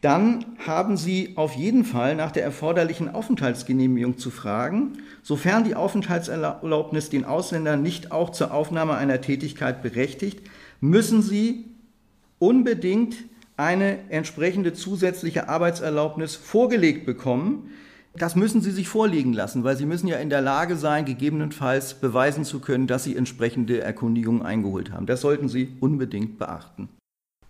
dann 0.00 0.46
haben 0.66 0.96
Sie 0.96 1.32
auf 1.36 1.54
jeden 1.54 1.84
Fall 1.84 2.14
nach 2.14 2.32
der 2.32 2.42
erforderlichen 2.42 3.08
Aufenthaltsgenehmigung 3.08 4.16
zu 4.16 4.30
fragen, 4.30 4.94
sofern 5.22 5.64
die 5.64 5.74
Aufenthaltserlaubnis 5.74 7.10
den 7.10 7.24
Ausländer 7.24 7.76
nicht 7.76 8.10
auch 8.10 8.30
zur 8.30 8.52
Aufnahme 8.54 8.94
einer 8.94 9.20
Tätigkeit 9.20 9.82
berechtigt, 9.82 10.40
müssen 10.80 11.20
Sie 11.20 11.66
unbedingt 12.38 13.16
eine 13.58 13.98
entsprechende 14.08 14.72
zusätzliche 14.72 15.50
Arbeitserlaubnis 15.50 16.34
vorgelegt 16.34 17.04
bekommen. 17.04 17.70
Das 18.16 18.34
müssen 18.34 18.62
Sie 18.62 18.70
sich 18.70 18.88
vorlegen 18.88 19.34
lassen, 19.34 19.64
weil 19.64 19.76
Sie 19.76 19.84
müssen 19.84 20.08
ja 20.08 20.16
in 20.16 20.30
der 20.30 20.40
Lage 20.40 20.76
sein, 20.76 21.04
gegebenenfalls 21.04 21.94
beweisen 21.94 22.44
zu 22.44 22.60
können, 22.60 22.86
dass 22.86 23.04
Sie 23.04 23.14
entsprechende 23.14 23.82
Erkundigungen 23.82 24.42
eingeholt 24.42 24.90
haben. 24.92 25.04
Das 25.04 25.20
sollten 25.20 25.50
Sie 25.50 25.76
unbedingt 25.80 26.38
beachten. 26.38 26.88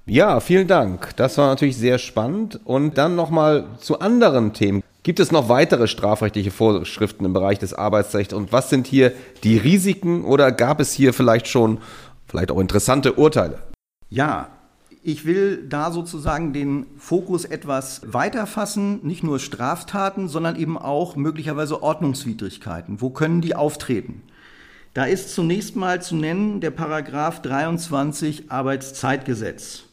Ja, 0.06 0.40
vielen 0.40 0.66
Dank. 0.66 1.14
Das 1.16 1.38
war 1.38 1.48
natürlich 1.48 1.76
sehr 1.76 1.98
spannend. 1.98 2.60
Und 2.64 2.98
dann 2.98 3.14
nochmal 3.14 3.66
zu 3.78 4.00
anderen 4.00 4.52
Themen. 4.52 4.82
Gibt 5.02 5.20
es 5.20 5.32
noch 5.32 5.48
weitere 5.48 5.88
strafrechtliche 5.88 6.50
Vorschriften 6.50 7.24
im 7.24 7.32
Bereich 7.32 7.58
des 7.58 7.72
Arbeitsrechts? 7.72 8.34
Und 8.34 8.52
was 8.52 8.68
sind 8.68 8.86
hier 8.86 9.12
die 9.44 9.56
Risiken 9.56 10.24
oder 10.24 10.52
gab 10.52 10.80
es 10.80 10.92
hier 10.92 11.14
vielleicht 11.14 11.48
schon, 11.48 11.78
vielleicht 12.26 12.50
auch 12.50 12.58
interessante 12.58 13.14
Urteile? 13.14 13.58
Ja, 14.10 14.48
ich 15.02 15.24
will 15.24 15.66
da 15.66 15.90
sozusagen 15.90 16.52
den 16.52 16.86
Fokus 16.98 17.46
etwas 17.46 18.02
weiter 18.04 18.46
fassen, 18.46 19.00
nicht 19.02 19.22
nur 19.22 19.38
Straftaten, 19.38 20.28
sondern 20.28 20.56
eben 20.56 20.76
auch 20.76 21.16
möglicherweise 21.16 21.82
Ordnungswidrigkeiten. 21.82 23.00
Wo 23.00 23.08
können 23.08 23.40
die 23.40 23.56
auftreten? 23.56 24.22
Da 24.92 25.04
ist 25.04 25.34
zunächst 25.34 25.76
mal 25.76 26.02
zu 26.02 26.16
nennen 26.16 26.60
der 26.60 26.72
Paragraph 26.72 27.40
23 27.40 28.50
Arbeitszeitgesetz. 28.50 29.84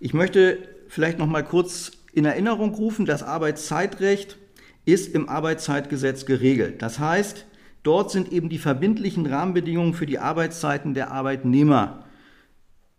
Ich 0.00 0.14
möchte 0.14 0.58
vielleicht 0.88 1.18
noch 1.18 1.26
mal 1.26 1.42
kurz 1.42 1.92
in 2.12 2.24
Erinnerung 2.24 2.74
rufen, 2.74 3.04
das 3.04 3.22
Arbeitszeitrecht 3.24 4.36
ist 4.84 5.12
im 5.12 5.28
Arbeitszeitgesetz 5.28 6.24
geregelt. 6.24 6.80
Das 6.82 6.98
heißt, 6.98 7.46
dort 7.82 8.10
sind 8.10 8.32
eben 8.32 8.48
die 8.48 8.58
verbindlichen 8.58 9.26
Rahmenbedingungen 9.26 9.94
für 9.94 10.06
die 10.06 10.18
Arbeitszeiten 10.18 10.94
der 10.94 11.10
Arbeitnehmer 11.10 12.04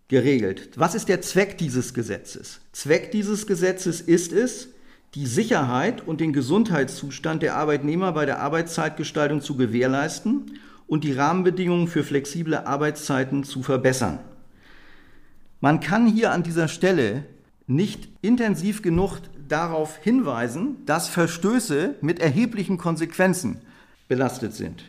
geregelt. 0.09 0.71
Was 0.75 0.93
ist 0.93 1.07
der 1.07 1.21
Zweck 1.21 1.57
dieses 1.57 1.93
Gesetzes? 1.93 2.59
Zweck 2.73 3.11
dieses 3.11 3.47
Gesetzes 3.47 4.01
ist 4.01 4.33
es, 4.33 4.69
die 5.15 5.25
Sicherheit 5.25 6.05
und 6.05 6.19
den 6.19 6.33
Gesundheitszustand 6.33 7.41
der 7.41 7.55
Arbeitnehmer 7.55 8.11
bei 8.11 8.25
der 8.25 8.39
Arbeitszeitgestaltung 8.41 9.41
zu 9.41 9.55
gewährleisten 9.55 10.59
und 10.85 11.03
die 11.03 11.13
Rahmenbedingungen 11.13 11.87
für 11.87 12.03
flexible 12.03 12.55
Arbeitszeiten 12.55 13.43
zu 13.43 13.63
verbessern. 13.63 14.19
Man 15.61 15.81
kann 15.81 16.07
hier 16.07 16.31
an 16.31 16.43
dieser 16.43 16.67
Stelle 16.67 17.25
nicht 17.67 18.09
intensiv 18.21 18.81
genug 18.81 19.19
darauf 19.47 19.97
hinweisen, 19.97 20.77
dass 20.85 21.09
Verstöße 21.09 21.95
mit 22.01 22.19
erheblichen 22.19 22.77
Konsequenzen 22.77 23.61
belastet 24.07 24.53
sind. 24.53 24.85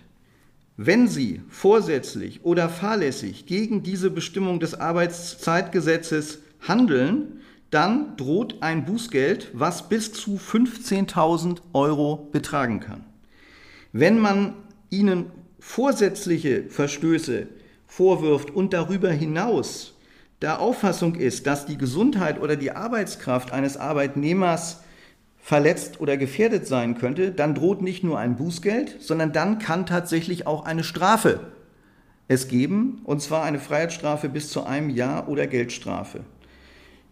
Wenn 0.77 1.09
Sie 1.09 1.43
vorsätzlich 1.49 2.45
oder 2.45 2.69
fahrlässig 2.69 3.47
gegen 3.47 3.83
diese 3.83 4.11
Bestimmung 4.11 4.61
des 4.61 4.75
Arbeitszeitgesetzes 4.75 6.39
handeln, 6.67 7.41
dann 7.71 8.17
droht 8.17 8.62
ein 8.62 8.85
Bußgeld, 8.85 9.50
was 9.53 9.89
bis 9.89 10.12
zu 10.12 10.37
15.000 10.39 11.59
Euro 11.73 12.29
betragen 12.33 12.81
kann. 12.81 13.05
Wenn 13.93 14.19
man 14.19 14.55
Ihnen 14.89 15.27
vorsätzliche 15.59 16.65
Verstöße 16.69 17.49
vorwirft 17.87 18.50
und 18.50 18.73
darüber 18.73 19.11
hinaus 19.11 19.95
der 20.43 20.61
Auffassung 20.61 21.17
ist, 21.17 21.47
dass 21.47 21.67
die 21.67 21.77
Gesundheit 21.77 22.41
oder 22.41 22.57
die 22.57 22.73
Arbeitskraft 22.73 23.53
eines 23.53 23.77
Arbeitnehmers 23.77 24.81
verletzt 25.43 26.01
oder 26.01 26.17
gefährdet 26.17 26.67
sein 26.67 26.97
könnte, 26.97 27.33
dann 27.33 27.55
droht 27.55 27.83
nicht 27.83 28.05
nur 28.05 28.19
ein 28.19 28.37
Bußgeld, 28.37 28.97
sondern 29.01 29.33
dann 29.33 29.59
kann 29.59 29.87
tatsächlich 29.87 30.47
auch 30.47 30.65
eine 30.65 30.85
Strafe 30.85 31.41
es 32.29 32.47
geben, 32.47 33.01
und 33.05 33.21
zwar 33.21 33.43
eine 33.43 33.59
Freiheitsstrafe 33.59 34.29
bis 34.29 34.51
zu 34.51 34.63
einem 34.63 34.89
Jahr 34.89 35.29
oder 35.29 35.49
Geldstrafe. 35.49 36.21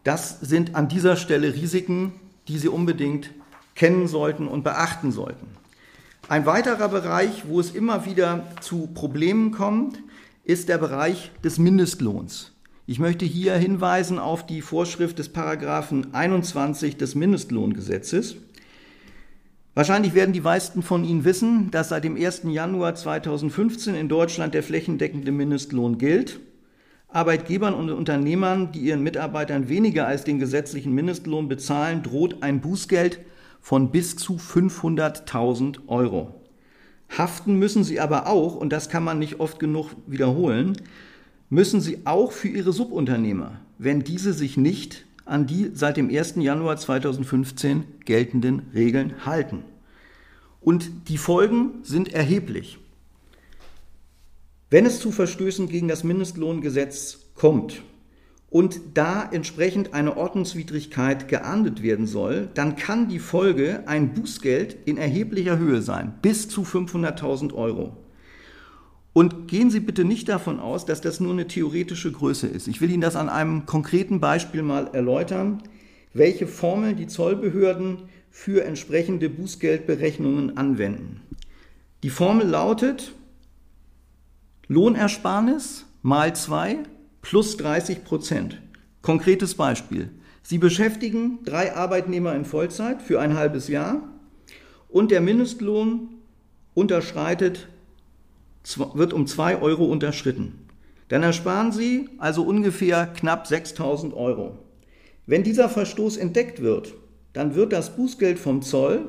Das 0.04 0.40
sind 0.40 0.76
an 0.76 0.88
dieser 0.88 1.16
Stelle 1.16 1.54
Risiken, 1.54 2.12
die 2.46 2.56
Sie 2.56 2.68
unbedingt 2.68 3.30
kennen 3.74 4.06
sollten 4.06 4.46
und 4.46 4.62
beachten 4.62 5.10
sollten. 5.10 5.48
Ein 6.28 6.46
weiterer 6.46 6.88
Bereich, 6.88 7.48
wo 7.48 7.58
es 7.58 7.72
immer 7.72 8.06
wieder 8.06 8.44
zu 8.60 8.86
Problemen 8.94 9.50
kommt, 9.50 9.98
ist 10.44 10.68
der 10.68 10.78
Bereich 10.78 11.32
des 11.42 11.58
Mindestlohns. 11.58 12.52
Ich 12.90 12.98
möchte 12.98 13.26
hier 13.26 13.54
hinweisen 13.54 14.18
auf 14.18 14.46
die 14.46 14.62
Vorschrift 14.62 15.18
des 15.18 15.28
Paragraphen 15.28 16.14
21 16.14 16.96
des 16.96 17.14
Mindestlohngesetzes. 17.14 18.36
Wahrscheinlich 19.74 20.14
werden 20.14 20.32
die 20.32 20.40
meisten 20.40 20.82
von 20.82 21.04
Ihnen 21.04 21.26
wissen, 21.26 21.70
dass 21.70 21.90
seit 21.90 22.04
dem 22.04 22.16
1. 22.16 22.44
Januar 22.44 22.94
2015 22.94 23.94
in 23.94 24.08
Deutschland 24.08 24.54
der 24.54 24.62
flächendeckende 24.62 25.32
Mindestlohn 25.32 25.98
gilt. 25.98 26.40
Arbeitgebern 27.08 27.74
und 27.74 27.90
Unternehmern, 27.90 28.72
die 28.72 28.80
ihren 28.80 29.02
Mitarbeitern 29.02 29.68
weniger 29.68 30.06
als 30.06 30.24
den 30.24 30.38
gesetzlichen 30.38 30.94
Mindestlohn 30.94 31.46
bezahlen, 31.46 32.02
droht 32.02 32.42
ein 32.42 32.62
Bußgeld 32.62 33.20
von 33.60 33.90
bis 33.90 34.16
zu 34.16 34.36
500.000 34.36 35.88
Euro. 35.88 36.40
Haften 37.10 37.58
müssen 37.58 37.84
sie 37.84 38.00
aber 38.00 38.28
auch, 38.28 38.56
und 38.56 38.72
das 38.72 38.88
kann 38.88 39.04
man 39.04 39.18
nicht 39.18 39.40
oft 39.40 39.58
genug 39.58 39.90
wiederholen, 40.06 40.78
müssen 41.50 41.80
sie 41.80 42.00
auch 42.04 42.32
für 42.32 42.48
ihre 42.48 42.72
Subunternehmer, 42.72 43.60
wenn 43.78 44.04
diese 44.04 44.32
sich 44.32 44.56
nicht 44.56 45.06
an 45.24 45.46
die 45.46 45.70
seit 45.74 45.96
dem 45.96 46.08
1. 46.08 46.36
Januar 46.36 46.76
2015 46.76 47.84
geltenden 48.04 48.62
Regeln 48.74 49.26
halten. 49.26 49.62
Und 50.60 51.08
die 51.08 51.18
Folgen 51.18 51.82
sind 51.82 52.12
erheblich. 52.12 52.78
Wenn 54.70 54.84
es 54.84 55.00
zu 55.00 55.12
Verstößen 55.12 55.68
gegen 55.68 55.88
das 55.88 56.04
Mindestlohngesetz 56.04 57.20
kommt 57.34 57.82
und 58.50 58.80
da 58.94 59.26
entsprechend 59.30 59.94
eine 59.94 60.16
Ordnungswidrigkeit 60.16 61.28
geahndet 61.28 61.82
werden 61.82 62.06
soll, 62.06 62.50
dann 62.54 62.76
kann 62.76 63.08
die 63.08 63.18
Folge 63.18 63.84
ein 63.86 64.12
Bußgeld 64.12 64.76
in 64.84 64.98
erheblicher 64.98 65.58
Höhe 65.58 65.80
sein, 65.80 66.18
bis 66.20 66.48
zu 66.48 66.62
500.000 66.62 67.54
Euro. 67.54 67.96
Und 69.18 69.48
gehen 69.48 69.68
Sie 69.68 69.80
bitte 69.80 70.04
nicht 70.04 70.28
davon 70.28 70.60
aus, 70.60 70.86
dass 70.86 71.00
das 71.00 71.18
nur 71.18 71.32
eine 71.32 71.48
theoretische 71.48 72.12
Größe 72.12 72.46
ist. 72.46 72.68
Ich 72.68 72.80
will 72.80 72.88
Ihnen 72.88 73.00
das 73.00 73.16
an 73.16 73.28
einem 73.28 73.66
konkreten 73.66 74.20
Beispiel 74.20 74.62
mal 74.62 74.90
erläutern, 74.92 75.60
welche 76.14 76.46
Formeln 76.46 76.94
die 76.94 77.08
Zollbehörden 77.08 78.04
für 78.30 78.64
entsprechende 78.64 79.28
Bußgeldberechnungen 79.28 80.56
anwenden. 80.56 81.20
Die 82.04 82.10
Formel 82.10 82.46
lautet 82.46 83.12
Lohnersparnis 84.68 85.86
mal 86.02 86.36
2 86.36 86.84
plus 87.20 87.56
30 87.56 88.04
Prozent. 88.04 88.62
Konkretes 89.02 89.56
Beispiel. 89.56 90.10
Sie 90.44 90.58
beschäftigen 90.58 91.40
drei 91.44 91.74
Arbeitnehmer 91.74 92.36
in 92.36 92.44
Vollzeit 92.44 93.02
für 93.02 93.18
ein 93.18 93.34
halbes 93.34 93.66
Jahr 93.66 94.00
und 94.88 95.10
der 95.10 95.20
Mindestlohn 95.20 96.08
unterschreitet 96.74 97.66
wird 98.94 99.12
um 99.12 99.26
2 99.26 99.60
Euro 99.60 99.84
unterschritten. 99.84 100.66
Dann 101.08 101.22
ersparen 101.22 101.72
Sie 101.72 102.08
also 102.18 102.42
ungefähr 102.42 103.06
knapp 103.06 103.46
6000 103.46 104.14
Euro. 104.14 104.58
Wenn 105.26 105.42
dieser 105.42 105.68
Verstoß 105.68 106.16
entdeckt 106.16 106.62
wird, 106.62 106.94
dann 107.32 107.54
wird 107.54 107.72
das 107.72 107.96
Bußgeld 107.96 108.38
vom 108.38 108.62
Zoll 108.62 109.08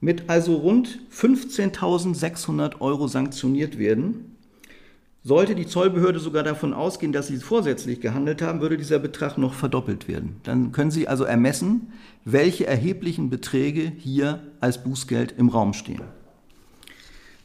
mit 0.00 0.28
also 0.28 0.56
rund 0.56 1.00
15.600 1.10 2.80
Euro 2.80 3.08
sanktioniert 3.08 3.78
werden. 3.78 4.36
Sollte 5.22 5.54
die 5.54 5.66
Zollbehörde 5.66 6.18
sogar 6.18 6.42
davon 6.42 6.74
ausgehen, 6.74 7.12
dass 7.12 7.28
Sie 7.28 7.38
vorsätzlich 7.38 8.02
gehandelt 8.02 8.42
haben, 8.42 8.60
würde 8.60 8.76
dieser 8.76 8.98
Betrag 8.98 9.38
noch 9.38 9.54
verdoppelt 9.54 10.06
werden. 10.06 10.36
Dann 10.42 10.72
können 10.72 10.90
Sie 10.90 11.08
also 11.08 11.24
ermessen, 11.24 11.92
welche 12.26 12.66
erheblichen 12.66 13.30
Beträge 13.30 13.90
hier 13.96 14.42
als 14.60 14.84
Bußgeld 14.84 15.32
im 15.38 15.48
Raum 15.48 15.72
stehen. 15.72 16.02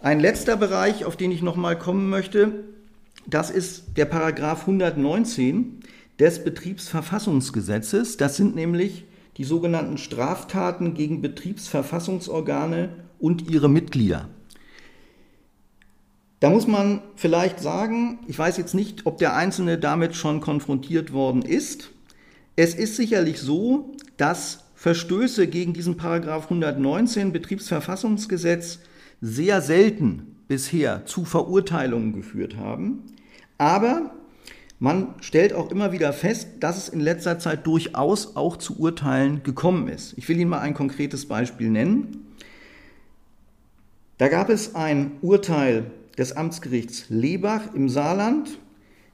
Ein 0.01 0.21
letzter 0.21 0.55
Bereich, 0.55 1.03
auf 1.03 1.17
den 1.17 1.29
ich 1.29 1.41
noch 1.41 1.57
mal 1.57 1.77
kommen 1.77 2.09
möchte, 2.09 2.63
das 3.27 3.49
ist 3.49 3.97
der 3.97 4.05
Paragraph 4.05 4.61
119 4.61 5.81
des 6.19 6.41
Betriebsverfassungsgesetzes. 6.45 8.15
Das 8.15 8.37
sind 8.37 8.55
nämlich 8.55 9.03
die 9.35 9.43
sogenannten 9.43 9.97
Straftaten 9.97 10.93
gegen 10.93 11.21
Betriebsverfassungsorgane 11.21 12.89
und 13.19 13.49
ihre 13.49 13.67
Mitglieder. 13.67 14.29
Da 16.39 16.49
muss 16.49 16.65
man 16.65 17.01
vielleicht 17.17 17.59
sagen, 17.59 18.19
ich 18.25 18.39
weiß 18.39 18.55
jetzt 18.55 18.73
nicht, 18.73 19.05
ob 19.05 19.17
der 19.17 19.35
Einzelne 19.35 19.77
damit 19.77 20.15
schon 20.15 20.39
konfrontiert 20.39 21.11
worden 21.11 21.41
ist. 21.41 21.91
Es 22.55 22.73
ist 22.73 22.95
sicherlich 22.95 23.41
so, 23.41 23.91
dass 24.15 24.63
Verstöße 24.75 25.47
gegen 25.47 25.73
diesen 25.73 25.97
Paragraph 25.97 26.45
119 26.45 27.33
Betriebsverfassungsgesetz 27.33 28.79
sehr 29.21 29.61
selten 29.61 30.35
bisher 30.47 31.05
zu 31.05 31.25
Verurteilungen 31.25 32.13
geführt 32.13 32.57
haben. 32.57 33.03
Aber 33.57 34.11
man 34.79 35.15
stellt 35.19 35.53
auch 35.53 35.71
immer 35.71 35.91
wieder 35.91 36.13
fest, 36.13 36.47
dass 36.61 36.77
es 36.77 36.89
in 36.89 37.01
letzter 37.01 37.37
Zeit 37.37 37.67
durchaus 37.67 38.35
auch 38.37 38.55
zu 38.55 38.79
Urteilen 38.79 39.43
gekommen 39.43 39.89
ist. 39.89 40.17
Ich 40.17 40.29
will 40.29 40.39
Ihnen 40.39 40.49
mal 40.49 40.59
ein 40.59 40.73
konkretes 40.73 41.27
Beispiel 41.27 41.69
nennen. 41.69 42.25
Da 44.17 44.29
gab 44.29 44.49
es 44.49 44.75
ein 44.75 45.11
Urteil 45.21 45.91
des 46.17 46.35
Amtsgerichts 46.35 47.05
Lebach 47.09 47.73
im 47.73 47.89
Saarland. 47.89 48.59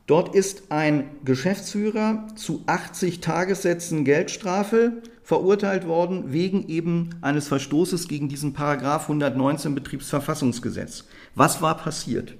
Dort 0.07 0.35
ist 0.35 0.71
ein 0.71 1.09
Geschäftsführer 1.25 2.27
zu 2.35 2.63
80 2.67 3.21
Tagessätzen 3.21 4.05
Geldstrafe 4.05 5.01
verurteilt 5.25 5.87
worden 5.87 6.31
wegen 6.31 6.69
eben 6.69 7.09
eines 7.21 7.47
Verstoßes 7.47 8.07
gegen 8.07 8.29
diesen 8.29 8.53
Paragraph 8.53 9.09
119 9.09 9.73
Betriebsverfassungsgesetz. 9.73 11.05
Was 11.33 11.63
war 11.63 11.77
passiert? 11.77 12.35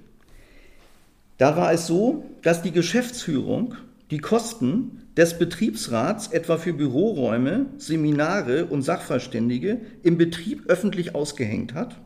Da 1.36 1.56
war 1.56 1.72
es 1.72 1.88
so, 1.88 2.24
dass 2.42 2.62
die 2.62 2.70
Geschäftsführung 2.70 3.74
die 4.12 4.18
Kosten 4.18 5.02
des 5.16 5.36
Betriebsrats 5.36 6.28
etwa 6.28 6.58
für 6.58 6.74
Büroräume, 6.74 7.66
Seminare 7.76 8.66
und 8.66 8.82
Sachverständige 8.82 9.80
im 10.04 10.16
Betrieb 10.16 10.66
öffentlich 10.68 11.16
ausgehängt 11.16 11.74
hat 11.74 12.00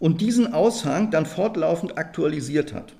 und 0.00 0.20
diesen 0.20 0.52
Aushang 0.52 1.12
dann 1.12 1.26
fortlaufend 1.26 1.98
aktualisiert 1.98 2.74
hat. 2.74 2.94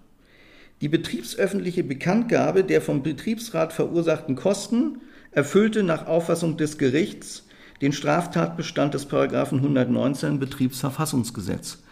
Die 0.80 0.88
betriebsöffentliche 0.88 1.82
Bekanntgabe 1.82 2.62
der 2.62 2.80
vom 2.80 3.02
Betriebsrat 3.02 3.72
verursachten 3.72 4.36
Kosten 4.36 5.00
erfüllte 5.36 5.82
nach 5.82 6.06
Auffassung 6.06 6.56
des 6.56 6.78
Gerichts 6.78 7.44
den 7.82 7.92
Straftatbestand 7.92 8.94
des 8.94 9.04
Paragraphen 9.04 9.58
119 9.58 10.38
Betriebsverfassungsgesetz. 10.38 11.82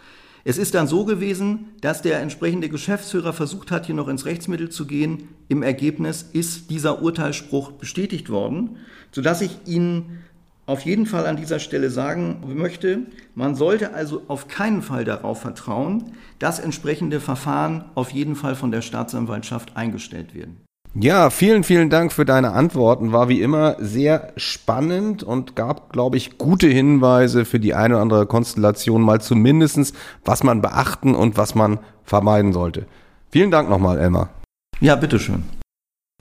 Es 0.43 0.57
ist 0.57 0.73
dann 0.73 0.87
so 0.87 1.05
gewesen, 1.05 1.69
dass 1.79 2.01
der 2.01 2.21
entsprechende 2.21 2.69
Geschäftsführer 2.69 3.33
versucht 3.33 3.69
hat, 3.69 3.85
hier 3.85 3.93
noch 3.93 4.07
ins 4.07 4.25
Rechtsmittel 4.25 4.69
zu 4.69 4.87
gehen. 4.87 5.29
Im 5.47 5.61
Ergebnis 5.61 6.23
ist 6.33 6.71
dieser 6.71 7.03
Urteilsspruch 7.03 7.73
bestätigt 7.73 8.31
worden, 8.31 8.77
sodass 9.11 9.41
ich 9.41 9.59
Ihnen 9.65 10.23
auf 10.65 10.81
jeden 10.81 11.05
Fall 11.05 11.27
an 11.27 11.37
dieser 11.37 11.59
Stelle 11.59 11.91
sagen 11.91 12.41
möchte, 12.55 13.01
man 13.35 13.53
sollte 13.53 13.93
also 13.93 14.23
auf 14.27 14.47
keinen 14.47 14.81
Fall 14.81 15.05
darauf 15.05 15.41
vertrauen, 15.41 16.13
dass 16.39 16.57
entsprechende 16.57 17.19
Verfahren 17.19 17.85
auf 17.93 18.09
jeden 18.09 18.35
Fall 18.35 18.55
von 18.55 18.71
der 18.71 18.81
Staatsanwaltschaft 18.81 19.77
eingestellt 19.77 20.33
werden. 20.33 20.64
Ja, 20.97 21.29
vielen, 21.29 21.65
vielen 21.65 21.89
Dank 21.89 22.13
für 22.13 22.23
deine 22.23 22.53
Antworten. 22.53 23.11
War 23.11 23.27
wie 23.27 23.41
immer 23.41 23.75
sehr 23.79 24.31
spannend 24.37 25.23
und 25.23 25.53
gab, 25.53 25.91
glaube 25.91 26.15
ich, 26.15 26.37
gute 26.37 26.67
Hinweise 26.67 27.43
für 27.43 27.59
die 27.59 27.73
eine 27.73 27.95
oder 27.95 28.01
andere 28.01 28.25
Konstellation, 28.27 29.01
mal 29.01 29.19
zumindestens, 29.19 29.91
was 30.23 30.43
man 30.43 30.61
beachten 30.61 31.13
und 31.13 31.35
was 31.35 31.53
man 31.53 31.79
vermeiden 32.05 32.53
sollte. 32.53 32.85
Vielen 33.29 33.51
Dank 33.51 33.69
nochmal, 33.69 33.99
Elmar. 33.99 34.29
Ja, 34.79 34.95
bitteschön. 34.95 35.43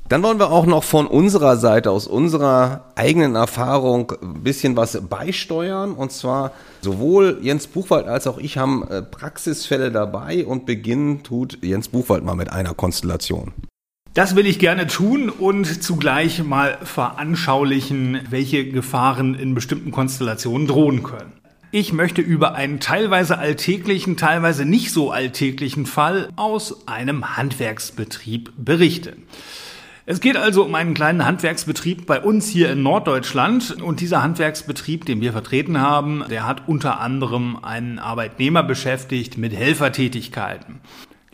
Dann 0.09 0.25
wollen 0.25 0.41
wir 0.41 0.51
auch 0.51 0.67
noch 0.67 0.83
von 0.83 1.07
unserer 1.07 1.57
Seite, 1.57 1.93
aus 1.93 2.09
unserer 2.09 2.91
eigenen 2.97 3.37
Erfahrung, 3.37 4.13
ein 4.21 4.43
bisschen 4.43 4.77
was 4.77 5.01
beisteuern. 5.09 5.93
Und 5.93 6.11
zwar 6.11 6.51
sowohl 6.81 7.39
Jens 7.43 7.69
Buchwald 7.69 8.09
als 8.09 8.27
auch 8.27 8.39
ich 8.39 8.59
haben 8.59 8.83
äh, 8.89 9.03
Praxisfälle 9.03 9.93
dabei 9.93 10.45
und 10.45 10.67
beginnen 10.67 11.23
tut 11.23 11.59
Jens 11.63 11.89
Buchwald 11.89 12.25
mal 12.25 12.35
mit 12.35 12.51
einer 12.51 12.75
Konstellation. 12.75 13.53
Das 14.15 14.37
will 14.37 14.47
ich 14.47 14.61
gerne 14.61 14.87
tun 14.87 15.29
und 15.29 15.83
zugleich 15.83 16.45
mal 16.45 16.79
veranschaulichen, 16.85 18.21
welche 18.31 18.65
Gefahren 18.65 19.35
in 19.35 19.57
bestimmten 19.57 19.91
Konstellationen 19.91 20.69
drohen 20.69 21.03
können. 21.03 21.33
Ich 21.73 21.93
möchte 21.93 22.23
über 22.23 22.55
einen 22.55 22.79
teilweise 22.79 23.39
alltäglichen, 23.39 24.17
teilweise 24.17 24.65
nicht 24.65 24.93
so 24.93 25.11
alltäglichen 25.11 25.85
Fall 25.85 26.29
aus 26.37 26.87
einem 26.87 27.37
Handwerksbetrieb 27.37 28.53
berichten. 28.57 29.25
Es 30.07 30.21
geht 30.21 30.37
also 30.37 30.65
um 30.65 30.77
einen 30.77 30.95
kleinen 30.95 31.25
Handwerksbetrieb 31.25 32.07
bei 32.07 32.21
uns 32.21 32.47
hier 32.47 32.71
in 32.71 32.85
Norddeutschland 32.85 33.83
und 33.83 34.01
dieser 34.01 34.23
Handwerksbetrieb, 34.23 35.07
den 35.07 35.23
wir 35.23 35.33
vertreten 35.33 35.81
haben, 35.81 36.23
der 36.31 36.47
hat 36.47 36.69
unter 36.69 37.01
anderem 37.01 37.59
einen 37.65 37.99
Arbeitnehmer 37.99 38.63
beschäftigt 38.63 39.39
mit 39.39 39.53
Helfertätigkeiten. 39.53 40.81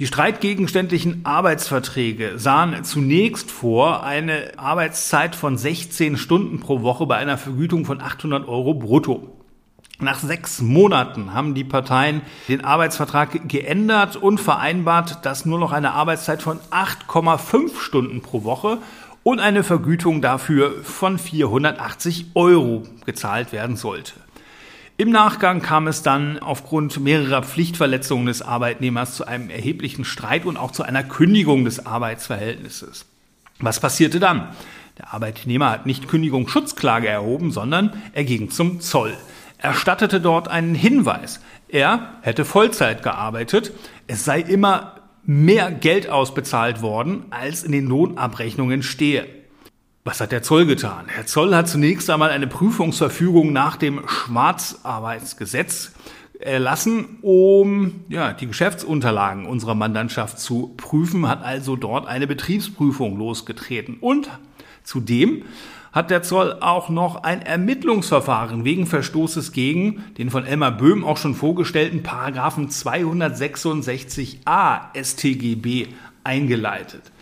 Die 0.01 0.07
streitgegenständlichen 0.07 1.27
Arbeitsverträge 1.27 2.39
sahen 2.39 2.85
zunächst 2.85 3.51
vor 3.51 4.03
eine 4.03 4.53
Arbeitszeit 4.57 5.37
von 5.37 5.59
16 5.59 6.17
Stunden 6.17 6.59
pro 6.59 6.81
Woche 6.81 7.05
bei 7.05 7.19
einer 7.19 7.37
Vergütung 7.37 7.85
von 7.85 8.01
800 8.01 8.49
Euro 8.49 8.73
brutto. 8.73 9.37
Nach 9.99 10.19
sechs 10.19 10.63
Monaten 10.63 11.35
haben 11.35 11.55
die 11.55 11.65
Parteien 11.65 12.23
den 12.49 12.65
Arbeitsvertrag 12.65 13.47
geändert 13.47 14.17
und 14.17 14.41
vereinbart, 14.41 15.27
dass 15.27 15.45
nur 15.45 15.59
noch 15.59 15.73
eine 15.73 15.93
Arbeitszeit 15.93 16.41
von 16.41 16.61
8,5 16.71 17.79
Stunden 17.79 18.23
pro 18.23 18.43
Woche 18.43 18.79
und 19.23 19.39
eine 19.39 19.63
Vergütung 19.63 20.23
dafür 20.23 20.83
von 20.83 21.19
480 21.19 22.29
Euro 22.33 22.85
gezahlt 23.05 23.53
werden 23.53 23.77
sollte. 23.77 24.15
Im 25.01 25.09
Nachgang 25.09 25.63
kam 25.63 25.87
es 25.87 26.03
dann 26.03 26.39
aufgrund 26.41 27.01
mehrerer 27.01 27.43
Pflichtverletzungen 27.43 28.27
des 28.27 28.43
Arbeitnehmers 28.43 29.17
zu 29.17 29.27
einem 29.27 29.49
erheblichen 29.49 30.05
Streit 30.05 30.45
und 30.45 30.59
auch 30.59 30.73
zu 30.73 30.83
einer 30.83 31.03
Kündigung 31.03 31.65
des 31.65 31.87
Arbeitsverhältnisses. 31.87 33.07
Was 33.61 33.81
passierte 33.81 34.21
dann? 34.21 34.55
Der 34.99 35.15
Arbeitnehmer 35.15 35.71
hat 35.71 35.87
nicht 35.87 36.07
Kündigungsschutzklage 36.07 37.09
erhoben, 37.09 37.51
sondern 37.51 37.95
er 38.13 38.25
ging 38.25 38.51
zum 38.51 38.83
Zoll 38.83 39.17
erstattete 39.57 40.21
dort 40.21 40.49
einen 40.49 40.75
Hinweis. 40.75 41.41
Er 41.69 42.17
hätte 42.21 42.45
Vollzeit 42.45 43.03
gearbeitet, 43.03 43.73
es 44.07 44.27
sei 44.27 44.41
immer 44.41 44.97
mehr 45.25 45.71
Geld 45.71 46.11
ausbezahlt 46.11 46.83
worden, 46.83 47.25
als 47.31 47.65
in 47.65 47.73
den 47.73 47.87
Lohnabrechnungen 47.87 48.83
stehe. 48.83 49.40
Was 50.11 50.21
hat 50.21 50.33
der 50.33 50.43
Zoll 50.43 50.67
getan? 50.67 51.07
Der 51.17 51.27
Zoll 51.27 51.55
hat 51.55 51.69
zunächst 51.69 52.11
einmal 52.11 52.31
eine 52.31 52.49
Prüfungsverfügung 52.49 53.53
nach 53.53 53.77
dem 53.77 54.01
Schwarzarbeitsgesetz 54.09 55.93
erlassen, 56.41 57.19
um 57.23 58.01
ja, 58.09 58.33
die 58.33 58.49
Geschäftsunterlagen 58.49 59.47
unserer 59.47 59.77
Mandantschaft 59.77 60.41
zu 60.41 60.75
prüfen, 60.77 61.29
hat 61.29 61.45
also 61.45 61.77
dort 61.77 62.09
eine 62.09 62.27
Betriebsprüfung 62.27 63.19
losgetreten 63.19 63.99
und 64.01 64.29
zudem 64.83 65.45
hat 65.93 66.11
der 66.11 66.25
Zoll 66.25 66.57
auch 66.59 66.89
noch 66.89 67.23
ein 67.23 67.43
Ermittlungsverfahren 67.43 68.65
wegen 68.65 68.89
Verstoßes 68.89 69.53
gegen 69.53 70.03
den 70.19 70.31
von 70.31 70.45
Elmar 70.45 70.73
Böhm 70.73 71.05
auch 71.05 71.19
schon 71.19 71.37
vorgestellten 71.37 72.03
Paragraphen 72.03 72.69
266a 72.69 74.93
StGB 75.01 75.87
eingeleitet. 76.25 77.13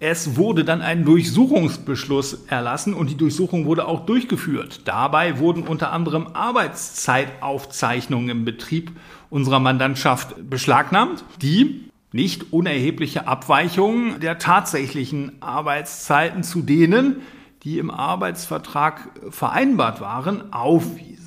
Es 0.00 0.36
wurde 0.36 0.64
dann 0.64 0.80
ein 0.80 1.04
Durchsuchungsbeschluss 1.04 2.44
erlassen 2.46 2.94
und 2.94 3.10
die 3.10 3.16
Durchsuchung 3.16 3.66
wurde 3.66 3.88
auch 3.88 4.06
durchgeführt. 4.06 4.82
Dabei 4.84 5.40
wurden 5.40 5.64
unter 5.64 5.90
anderem 5.92 6.28
Arbeitszeitaufzeichnungen 6.34 8.28
im 8.28 8.44
Betrieb 8.44 8.92
unserer 9.28 9.58
Mandantschaft 9.58 10.36
beschlagnahmt, 10.48 11.24
die 11.42 11.90
nicht 12.12 12.52
unerhebliche 12.52 13.26
Abweichungen 13.26 14.20
der 14.20 14.38
tatsächlichen 14.38 15.42
Arbeitszeiten 15.42 16.44
zu 16.44 16.62
denen, 16.62 17.16
die 17.64 17.78
im 17.78 17.90
Arbeitsvertrag 17.90 19.10
vereinbart 19.30 20.00
waren, 20.00 20.52
aufwiesen. 20.52 21.17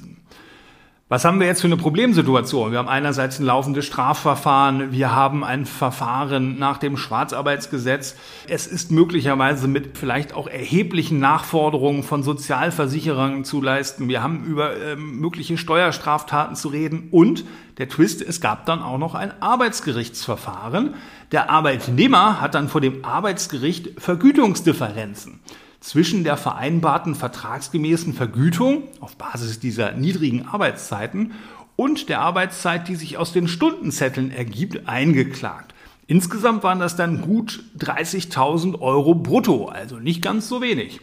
Was 1.12 1.26
haben 1.26 1.41
wir 1.41 1.47
jetzt 1.47 1.60
für 1.60 1.67
eine 1.67 1.76
Problemsituation? 1.76 2.71
Wir 2.71 2.80
haben 2.80 2.88
einerseits 2.88 3.38
ein 3.38 3.45
laufendes 3.45 3.86
Strafverfahren, 3.86 4.93
wir 4.93 5.13
haben 5.13 5.43
ein 5.43 5.65
Verfahren 5.65 6.58
nach 6.58 6.78
dem 6.78 6.95
Schwarzarbeitsgesetz. 6.95 8.15
Es 8.47 8.65
ist 8.65 8.91
möglicherweise 8.91 9.67
mit 9.67 9.97
vielleicht 9.97 10.34
auch 10.34 10.47
erheblichen 10.47 11.19
Nachforderungen 11.19 12.04
von 12.04 12.24
Sozialversicherungen 12.24 13.43
zu 13.43 13.62
leisten. 13.62 14.08
Wir 14.08 14.24
haben 14.24 14.45
über 14.45 14.74
äh, 14.78 14.95
mögliche 14.95 15.58
Steuerstraftaten 15.58 16.56
zu 16.56 16.69
reden 16.69 17.10
und 17.12 17.43
der 17.78 17.89
Twist, 17.89 18.21
es 18.21 18.39
gab 18.39 18.65
dann 18.65 18.82
auch 18.82 18.97
noch 18.97 19.13
ein 19.13 19.34
Arbeitsgerichtsverfahren. 19.41 20.93
Der 21.34 21.50
Arbeitnehmer 21.50 22.39
hat 22.39 22.56
dann 22.56 22.69
vor 22.69 22.80
dem 22.80 23.04
Arbeitsgericht 23.04 24.00
Vergütungsdifferenzen 24.00 25.41
zwischen 25.82 26.24
der 26.24 26.38
vereinbarten 26.38 27.15
vertragsgemäßen 27.15 28.13
Vergütung 28.13 28.84
auf 29.02 29.17
Basis 29.17 29.60
dieser 29.60 29.91
niedrigen 29.91 30.48
Arbeitszeiten 30.48 31.34
und 31.76 32.08
der 32.08 32.22
Arbeitszeit, 32.22 32.88
die 32.88 32.96
sich 32.96 33.17
aus 33.17 33.34
den 33.34 33.48
Stundenzetteln 33.48 34.32
ergibt, 34.32 34.88
eingeklagt. 34.88 35.74
Insgesamt 36.08 36.63
waren 36.63 36.80
das 36.80 36.96
dann 36.96 37.22
gut 37.22 37.63
30.000 37.80 38.80
Euro 38.80 39.15
brutto, 39.15 39.67
also 39.67 39.98
nicht 39.98 40.22
ganz 40.22 40.48
so 40.48 40.62
wenig. 40.62 41.02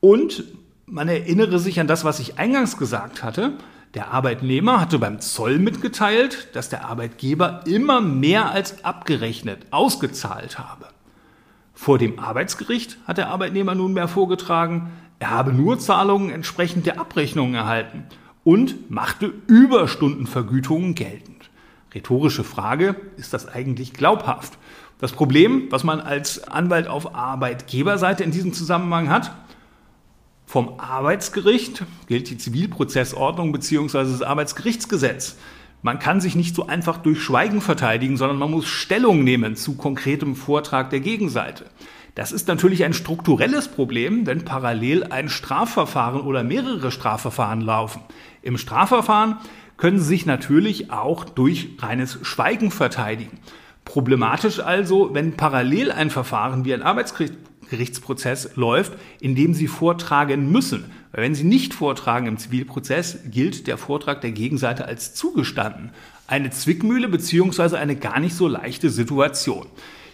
Und 0.00 0.44
man 0.86 1.08
erinnere 1.08 1.58
sich 1.58 1.78
an 1.80 1.86
das, 1.86 2.04
was 2.04 2.18
ich 2.18 2.38
eingangs 2.38 2.78
gesagt 2.78 3.22
hatte. 3.22 3.54
Der 3.94 4.12
Arbeitnehmer 4.12 4.80
hatte 4.80 4.98
beim 4.98 5.20
Zoll 5.20 5.58
mitgeteilt, 5.58 6.48
dass 6.54 6.68
der 6.68 6.86
Arbeitgeber 6.86 7.62
immer 7.66 8.00
mehr 8.00 8.50
als 8.50 8.84
abgerechnet 8.84 9.66
ausgezahlt 9.70 10.58
habe. 10.58 10.86
Vor 11.80 11.96
dem 11.96 12.18
Arbeitsgericht 12.18 12.98
hat 13.06 13.18
der 13.18 13.28
Arbeitnehmer 13.28 13.76
nunmehr 13.76 14.08
vorgetragen, 14.08 14.90
er 15.20 15.30
habe 15.30 15.52
nur 15.52 15.78
Zahlungen 15.78 16.28
entsprechend 16.28 16.86
der 16.86 16.98
Abrechnungen 16.98 17.54
erhalten 17.54 18.02
und 18.42 18.90
machte 18.90 19.32
Überstundenvergütungen 19.46 20.96
geltend. 20.96 21.50
Rhetorische 21.94 22.42
Frage, 22.42 22.96
ist 23.16 23.32
das 23.32 23.46
eigentlich 23.46 23.92
glaubhaft? 23.92 24.58
Das 24.98 25.12
Problem, 25.12 25.68
was 25.70 25.84
man 25.84 26.00
als 26.00 26.48
Anwalt 26.48 26.88
auf 26.88 27.14
Arbeitgeberseite 27.14 28.24
in 28.24 28.32
diesem 28.32 28.52
Zusammenhang 28.52 29.08
hat, 29.08 29.30
vom 30.46 30.80
Arbeitsgericht 30.80 31.84
gilt 32.08 32.28
die 32.28 32.38
Zivilprozessordnung 32.38 33.52
bzw. 33.52 33.98
das 33.98 34.22
Arbeitsgerichtsgesetz. 34.22 35.36
Man 35.82 35.98
kann 35.98 36.20
sich 36.20 36.34
nicht 36.34 36.56
so 36.56 36.66
einfach 36.66 36.98
durch 36.98 37.22
Schweigen 37.22 37.60
verteidigen, 37.60 38.16
sondern 38.16 38.38
man 38.38 38.50
muss 38.50 38.66
Stellung 38.66 39.22
nehmen 39.22 39.54
zu 39.54 39.76
konkretem 39.76 40.34
Vortrag 40.34 40.90
der 40.90 41.00
Gegenseite. 41.00 41.66
Das 42.16 42.32
ist 42.32 42.48
natürlich 42.48 42.82
ein 42.82 42.94
strukturelles 42.94 43.68
Problem, 43.68 44.26
wenn 44.26 44.44
parallel 44.44 45.04
ein 45.04 45.28
Strafverfahren 45.28 46.20
oder 46.20 46.42
mehrere 46.42 46.90
Strafverfahren 46.90 47.60
laufen. 47.60 48.02
Im 48.42 48.58
Strafverfahren 48.58 49.36
können 49.76 50.00
Sie 50.00 50.06
sich 50.06 50.26
natürlich 50.26 50.90
auch 50.90 51.24
durch 51.24 51.70
reines 51.78 52.18
Schweigen 52.22 52.72
verteidigen. 52.72 53.38
Problematisch 53.84 54.58
also, 54.58 55.14
wenn 55.14 55.36
parallel 55.36 55.92
ein 55.92 56.10
Verfahren 56.10 56.64
wie 56.64 56.74
ein 56.74 56.82
Arbeitsgerichtsprozess 57.68 58.56
läuft, 58.56 58.92
in 59.20 59.34
dem 59.34 59.54
Sie 59.54 59.68
vortragen 59.68 60.50
müssen. 60.50 60.90
Weil 61.12 61.24
wenn 61.24 61.34
Sie 61.34 61.44
nicht 61.44 61.74
vortragen 61.74 62.26
im 62.26 62.38
Zivilprozess, 62.38 63.18
gilt 63.30 63.66
der 63.66 63.78
Vortrag 63.78 64.20
der 64.20 64.32
Gegenseite 64.32 64.86
als 64.86 65.14
zugestanden. 65.14 65.90
Eine 66.26 66.50
Zwickmühle 66.50 67.08
beziehungsweise 67.08 67.78
eine 67.78 67.96
gar 67.96 68.20
nicht 68.20 68.34
so 68.34 68.48
leichte 68.48 68.90
Situation. 68.90 69.66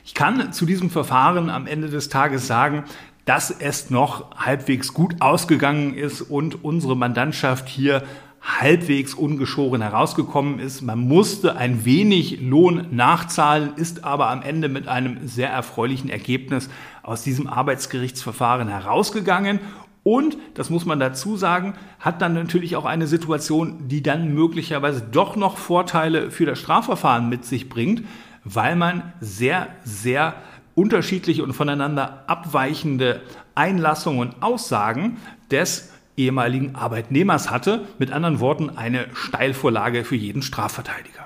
Ich 0.05 0.15
kann 0.15 0.53
zu 0.53 0.67
diesem 0.67 0.91
Verfahren 0.91 1.49
am 1.49 1.67
Ende 1.67 1.89
des 1.89 2.09
Tages 2.09 2.47
sagen, 2.47 2.85
dass 3.25 3.51
es 3.51 3.89
noch 3.89 4.37
halbwegs 4.37 4.93
gut 4.93 5.21
ausgegangen 5.21 5.95
ist 5.95 6.21
und 6.21 6.63
unsere 6.63 6.95
Mandantschaft 6.95 7.69
hier 7.69 8.03
halbwegs 8.45 9.15
ungeschoren 9.15 9.81
herausgekommen 9.81 10.59
ist. 10.59 10.83
Man 10.83 10.99
musste 10.99 11.57
ein 11.57 11.87
wenig 11.87 12.43
Lohn 12.43 12.89
nachzahlen, 12.91 13.73
ist 13.77 14.05
aber 14.05 14.29
am 14.29 14.43
Ende 14.43 14.69
mit 14.69 14.87
einem 14.87 15.27
sehr 15.27 15.49
erfreulichen 15.49 16.11
Ergebnis 16.11 16.69
aus 17.05 17.23
diesem 17.23 17.47
Arbeitsgerichtsverfahren 17.47 18.69
herausgegangen. 18.69 19.61
Und, 20.03 20.37
das 20.55 20.69
muss 20.69 20.85
man 20.85 21.01
dazu 21.01 21.37
sagen, 21.37 21.75
hat 21.99 22.21
dann 22.21 22.35
natürlich 22.35 22.77
auch 22.77 22.85
eine 22.85 23.07
Situation, 23.07 23.89
die 23.89 24.03
dann 24.03 24.35
möglicherweise 24.35 25.01
doch 25.01 25.37
noch 25.37 25.57
Vorteile 25.57 26.31
für 26.31 26.45
das 26.45 26.59
Strafverfahren 26.59 27.29
mit 27.29 27.45
sich 27.45 27.69
bringt, 27.69 28.03
weil 28.45 28.77
man 28.77 29.15
sehr, 29.21 29.69
sehr 29.83 30.35
unterschiedliche 30.75 31.43
und 31.43 31.55
voneinander 31.55 32.25
abweichende 32.27 33.23
Einlassungen 33.55 34.21
und 34.21 34.43
Aussagen 34.43 35.17
des 35.51 35.93
ehemaligen 36.17 36.75
Arbeitnehmers 36.75 37.51
hatte. 37.51 37.87
Mit 37.99 38.13
anderen 38.13 38.41
Worten, 38.41 38.71
eine 38.77 39.07
Steilvorlage 39.15 40.05
für 40.05 40.17
jeden 40.17 40.43
Strafverteidiger. 40.43 41.25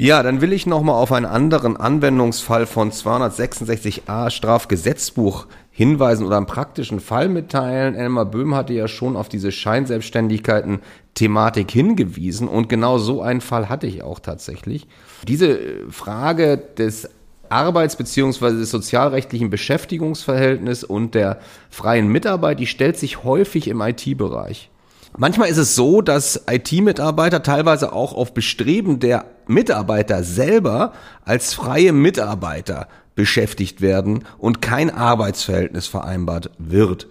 Ja, 0.00 0.22
dann 0.22 0.40
will 0.40 0.54
ich 0.54 0.64
nochmal 0.64 0.94
auf 0.94 1.12
einen 1.12 1.26
anderen 1.26 1.76
Anwendungsfall 1.76 2.64
von 2.64 2.90
266a 2.90 4.30
Strafgesetzbuch 4.30 5.46
hinweisen 5.70 6.24
oder 6.24 6.38
einen 6.38 6.46
praktischen 6.46 7.00
Fall 7.00 7.28
mitteilen. 7.28 7.94
Elmar 7.94 8.24
Böhm 8.24 8.54
hatte 8.54 8.72
ja 8.72 8.88
schon 8.88 9.14
auf 9.14 9.28
diese 9.28 9.52
Scheinselbstständigkeiten 9.52 10.78
Thematik 11.12 11.70
hingewiesen 11.70 12.48
und 12.48 12.70
genau 12.70 12.96
so 12.96 13.20
einen 13.20 13.42
Fall 13.42 13.68
hatte 13.68 13.86
ich 13.86 14.02
auch 14.02 14.20
tatsächlich. 14.20 14.86
Diese 15.28 15.58
Frage 15.90 16.56
des 16.56 17.10
Arbeits- 17.50 17.96
bzw. 17.96 18.52
des 18.52 18.70
sozialrechtlichen 18.70 19.50
Beschäftigungsverhältnisses 19.50 20.84
und 20.84 21.14
der 21.14 21.40
freien 21.68 22.08
Mitarbeit, 22.08 22.58
die 22.58 22.66
stellt 22.66 22.96
sich 22.96 23.22
häufig 23.22 23.68
im 23.68 23.82
IT-Bereich. 23.82 24.70
Manchmal 25.16 25.48
ist 25.48 25.58
es 25.58 25.74
so, 25.74 26.02
dass 26.02 26.44
IT-Mitarbeiter 26.48 27.42
teilweise 27.42 27.92
auch 27.92 28.14
auf 28.14 28.32
Bestreben 28.32 29.00
der 29.00 29.24
Mitarbeiter 29.46 30.22
selber 30.22 30.92
als 31.24 31.52
freie 31.52 31.92
Mitarbeiter 31.92 32.88
beschäftigt 33.16 33.80
werden 33.80 34.24
und 34.38 34.62
kein 34.62 34.90
Arbeitsverhältnis 34.90 35.88
vereinbart 35.88 36.50
wird. 36.58 37.08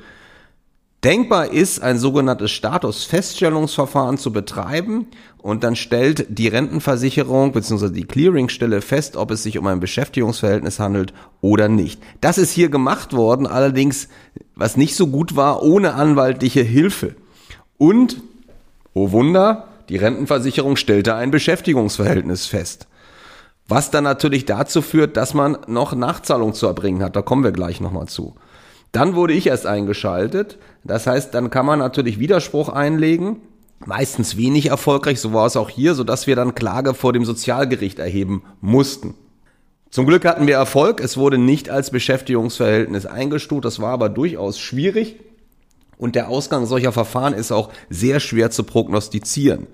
Denkbar 1.03 1.53
ist, 1.53 1.81
ein 1.81 1.97
sogenanntes 1.97 2.51
Statusfeststellungsverfahren 2.51 4.17
zu 4.17 4.33
betreiben 4.33 5.07
und 5.37 5.63
dann 5.63 5.77
stellt 5.77 6.25
die 6.29 6.49
Rentenversicherung 6.49 7.53
bzw. 7.53 7.89
die 7.89 8.03
Clearingstelle 8.03 8.81
fest, 8.81 9.15
ob 9.15 9.31
es 9.31 9.43
sich 9.43 9.57
um 9.57 9.67
ein 9.67 9.79
Beschäftigungsverhältnis 9.79 10.79
handelt 10.79 11.13
oder 11.39 11.69
nicht. 11.69 12.01
Das 12.19 12.37
ist 12.37 12.51
hier 12.51 12.69
gemacht 12.69 13.13
worden, 13.13 13.47
allerdings, 13.47 14.09
was 14.55 14.75
nicht 14.75 14.95
so 14.95 15.07
gut 15.07 15.37
war, 15.37 15.63
ohne 15.63 15.93
anwaltliche 15.93 16.63
Hilfe. 16.63 17.15
Und, 17.79 18.21
oh 18.93 19.11
Wunder, 19.11 19.69
die 19.89 19.97
Rentenversicherung 19.97 20.75
stellte 20.75 21.15
ein 21.15 21.31
Beschäftigungsverhältnis 21.31 22.45
fest. 22.45 22.87
Was 23.67 23.89
dann 23.89 24.03
natürlich 24.03 24.45
dazu 24.45 24.83
führt, 24.83 25.17
dass 25.17 25.33
man 25.33 25.57
noch 25.67 25.95
Nachzahlung 25.95 26.53
zu 26.53 26.67
erbringen 26.67 27.01
hat. 27.01 27.15
Da 27.15 27.23
kommen 27.23 27.43
wir 27.43 27.51
gleich 27.51 27.81
nochmal 27.81 28.07
zu. 28.07 28.35
Dann 28.91 29.15
wurde 29.15 29.33
ich 29.33 29.47
erst 29.47 29.65
eingeschaltet. 29.65 30.57
Das 30.83 31.07
heißt, 31.07 31.33
dann 31.33 31.49
kann 31.49 31.65
man 31.65 31.79
natürlich 31.79 32.19
Widerspruch 32.19 32.69
einlegen. 32.69 33.37
Meistens 33.85 34.35
wenig 34.35 34.67
erfolgreich, 34.67 35.21
so 35.21 35.33
war 35.33 35.45
es 35.45 35.55
auch 35.55 35.69
hier, 35.69 35.95
sodass 35.95 36.27
wir 36.27 36.35
dann 36.35 36.55
Klage 36.55 36.93
vor 36.93 37.13
dem 37.13 37.23
Sozialgericht 37.23 37.99
erheben 37.99 38.43
mussten. 38.59 39.13
Zum 39.89 40.05
Glück 40.05 40.25
hatten 40.25 40.47
wir 40.47 40.55
Erfolg. 40.55 40.99
Es 40.99 41.15
wurde 41.15 41.37
nicht 41.37 41.69
als 41.69 41.91
Beschäftigungsverhältnis 41.91 43.05
eingestuft. 43.05 43.63
Das 43.63 43.79
war 43.79 43.93
aber 43.93 44.09
durchaus 44.09 44.59
schwierig. 44.59 45.15
Und 45.99 46.15
der 46.15 46.29
Ausgang 46.29 46.65
solcher 46.65 46.93
Verfahren 46.93 47.33
ist 47.33 47.51
auch 47.51 47.69
sehr 47.89 48.21
schwer 48.21 48.49
zu 48.49 48.63
prognostizieren. 48.63 49.67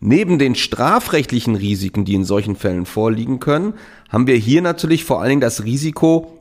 Neben 0.00 0.40
den 0.40 0.56
strafrechtlichen 0.56 1.54
Risiken, 1.54 2.04
die 2.04 2.14
in 2.14 2.24
solchen 2.24 2.56
Fällen 2.56 2.84
vorliegen 2.84 3.38
können, 3.38 3.74
haben 4.10 4.26
wir 4.26 4.34
hier 4.34 4.60
natürlich 4.60 5.04
vor 5.04 5.20
allen 5.20 5.30
Dingen 5.30 5.40
das 5.40 5.62
Risiko, 5.62 6.40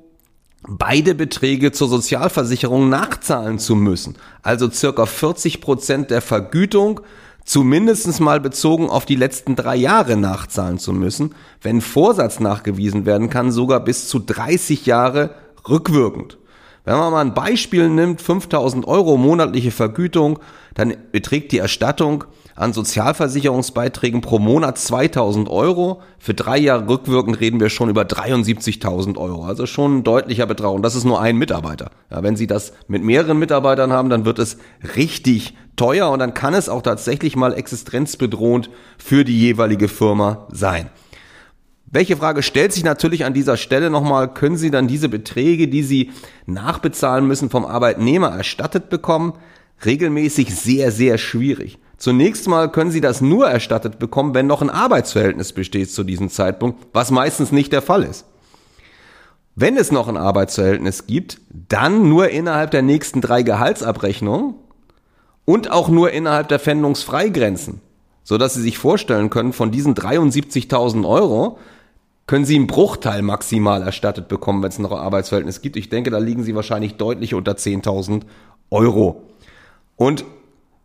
beide 0.67 1.13
Beträge 1.13 1.71
zur 1.71 1.87
Sozialversicherung 1.87 2.89
nachzahlen 2.89 3.59
zu 3.59 3.75
müssen. 3.75 4.15
Also 4.41 4.71
circa 4.71 5.05
40 5.05 5.61
Prozent 5.61 6.09
der 6.09 6.21
Vergütung 6.21 7.01
zumindest 7.45 8.19
mal 8.19 8.39
bezogen 8.39 8.89
auf 8.89 9.05
die 9.05 9.15
letzten 9.15 9.55
drei 9.55 9.75
Jahre 9.75 10.17
nachzahlen 10.17 10.79
zu 10.79 10.93
müssen. 10.93 11.35
Wenn 11.61 11.81
Vorsatz 11.81 12.39
nachgewiesen 12.39 13.05
werden 13.05 13.29
kann, 13.29 13.51
sogar 13.51 13.81
bis 13.81 14.07
zu 14.07 14.17
30 14.17 14.87
Jahre 14.87 15.35
rückwirkend. 15.69 16.39
Wenn 16.83 16.97
man 16.97 17.11
mal 17.11 17.21
ein 17.21 17.33
Beispiel 17.33 17.89
nimmt, 17.89 18.21
5000 18.21 18.87
Euro 18.87 19.17
monatliche 19.17 19.71
Vergütung, 19.71 20.39
dann 20.73 20.95
beträgt 21.11 21.51
die 21.51 21.59
Erstattung 21.59 22.23
an 22.55 22.73
Sozialversicherungsbeiträgen 22.73 24.21
pro 24.21 24.39
Monat 24.39 24.77
2000 24.77 25.49
Euro. 25.49 26.01
Für 26.17 26.33
drei 26.33 26.57
Jahre 26.57 26.87
rückwirkend 26.87 27.39
reden 27.39 27.59
wir 27.59 27.69
schon 27.69 27.89
über 27.89 28.03
73.000 28.03 29.17
Euro. 29.17 29.43
Also 29.43 29.65
schon 29.65 29.97
ein 29.97 30.03
deutlicher 30.03 30.45
Betrag. 30.45 30.71
Und 30.71 30.81
das 30.81 30.95
ist 30.95 31.03
nur 31.03 31.21
ein 31.21 31.37
Mitarbeiter. 31.37 31.91
Ja, 32.09 32.23
wenn 32.23 32.35
Sie 32.35 32.47
das 32.47 32.73
mit 32.87 33.03
mehreren 33.03 33.37
Mitarbeitern 33.37 33.91
haben, 33.91 34.09
dann 34.09 34.25
wird 34.25 34.39
es 34.39 34.57
richtig 34.95 35.55
teuer 35.75 36.09
und 36.09 36.19
dann 36.19 36.33
kann 36.33 36.53
es 36.53 36.69
auch 36.69 36.81
tatsächlich 36.81 37.35
mal 37.35 37.53
existenzbedrohend 37.53 38.69
für 38.97 39.23
die 39.23 39.39
jeweilige 39.39 39.87
Firma 39.87 40.47
sein. 40.51 40.89
Welche 41.93 42.15
Frage 42.15 42.41
stellt 42.41 42.71
sich 42.71 42.85
natürlich 42.85 43.25
an 43.25 43.33
dieser 43.33 43.57
Stelle 43.57 43.89
nochmal? 43.89 44.33
Können 44.33 44.55
Sie 44.55 44.71
dann 44.71 44.87
diese 44.87 45.09
Beträge, 45.09 45.67
die 45.67 45.83
Sie 45.83 46.11
nachbezahlen 46.45 47.27
müssen, 47.27 47.49
vom 47.49 47.65
Arbeitnehmer 47.65 48.29
erstattet 48.29 48.89
bekommen? 48.89 49.33
Regelmäßig 49.83 50.55
sehr, 50.55 50.91
sehr 50.91 51.17
schwierig. 51.17 51.79
Zunächst 51.97 52.47
mal 52.47 52.71
können 52.71 52.91
Sie 52.91 53.01
das 53.01 53.19
nur 53.19 53.47
erstattet 53.47 53.99
bekommen, 53.99 54.33
wenn 54.33 54.47
noch 54.47 54.61
ein 54.61 54.69
Arbeitsverhältnis 54.69 55.51
besteht 55.51 55.91
zu 55.91 56.05
diesem 56.05 56.29
Zeitpunkt, 56.29 56.87
was 56.93 57.11
meistens 57.11 57.51
nicht 57.51 57.73
der 57.73 57.81
Fall 57.81 58.03
ist. 58.03 58.25
Wenn 59.55 59.75
es 59.75 59.91
noch 59.91 60.07
ein 60.07 60.17
Arbeitsverhältnis 60.17 61.07
gibt, 61.07 61.41
dann 61.49 62.07
nur 62.07 62.29
innerhalb 62.29 62.71
der 62.71 62.83
nächsten 62.83 63.19
drei 63.19 63.43
Gehaltsabrechnungen 63.43 64.55
und 65.43 65.69
auch 65.69 65.89
nur 65.89 66.11
innerhalb 66.11 66.47
der 66.47 66.59
Pfändungsfreigrenzen, 66.59 67.81
so 68.23 68.37
dass 68.37 68.53
Sie 68.53 68.61
sich 68.61 68.77
vorstellen 68.77 69.29
können, 69.29 69.51
von 69.51 69.71
diesen 69.71 69.93
73.000 69.93 71.05
Euro 71.05 71.59
können 72.31 72.45
Sie 72.45 72.55
einen 72.55 72.67
Bruchteil 72.67 73.23
maximal 73.23 73.81
erstattet 73.81 74.29
bekommen, 74.29 74.63
wenn 74.63 74.69
es 74.69 74.79
noch 74.79 74.93
ein 74.93 74.99
Arbeitsverhältnis 74.99 75.59
gibt. 75.59 75.75
Ich 75.75 75.89
denke, 75.89 76.11
da 76.11 76.17
liegen 76.17 76.45
Sie 76.45 76.55
wahrscheinlich 76.55 76.95
deutlich 76.95 77.33
unter 77.33 77.51
10.000 77.51 78.21
Euro. 78.69 79.23
Und 79.97 80.23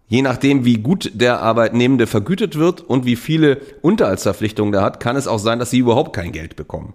Je 0.09 0.23
nachdem, 0.23 0.65
wie 0.65 0.79
gut 0.79 1.13
der 1.15 1.43
Arbeitnehmende 1.43 2.09
vergütet 2.09 2.57
wird 2.57 2.81
und 2.81 3.07
wie 3.07 3.15
viele 3.15 3.61
Unterhaltsverpflichtungen 3.83 4.73
der 4.73 4.83
hat, 4.83 4.99
kann 4.99 5.15
es 5.15 5.29
auch 5.29 5.39
sein, 5.39 5.61
dass 5.61 5.71
sie 5.71 5.79
überhaupt 5.79 6.15
kein 6.15 6.33
Geld 6.33 6.57
bekommen. 6.57 6.95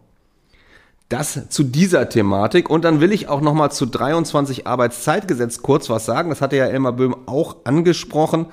Das 1.07 1.49
zu 1.49 1.63
dieser 1.63 2.09
Thematik. 2.09 2.69
Und 2.69 2.83
dann 2.85 2.99
will 2.99 3.13
ich 3.13 3.29
auch 3.29 3.41
nochmal 3.41 3.71
zu 3.71 3.85
23 3.85 4.67
Arbeitszeitgesetz 4.67 5.61
kurz 5.61 5.89
was 5.89 6.05
sagen. 6.05 6.29
Das 6.29 6.41
hatte 6.41 6.57
ja 6.57 6.65
Elmar 6.65 6.93
Böhm 6.93 7.15
auch 7.25 7.57
angesprochen. 7.63 8.47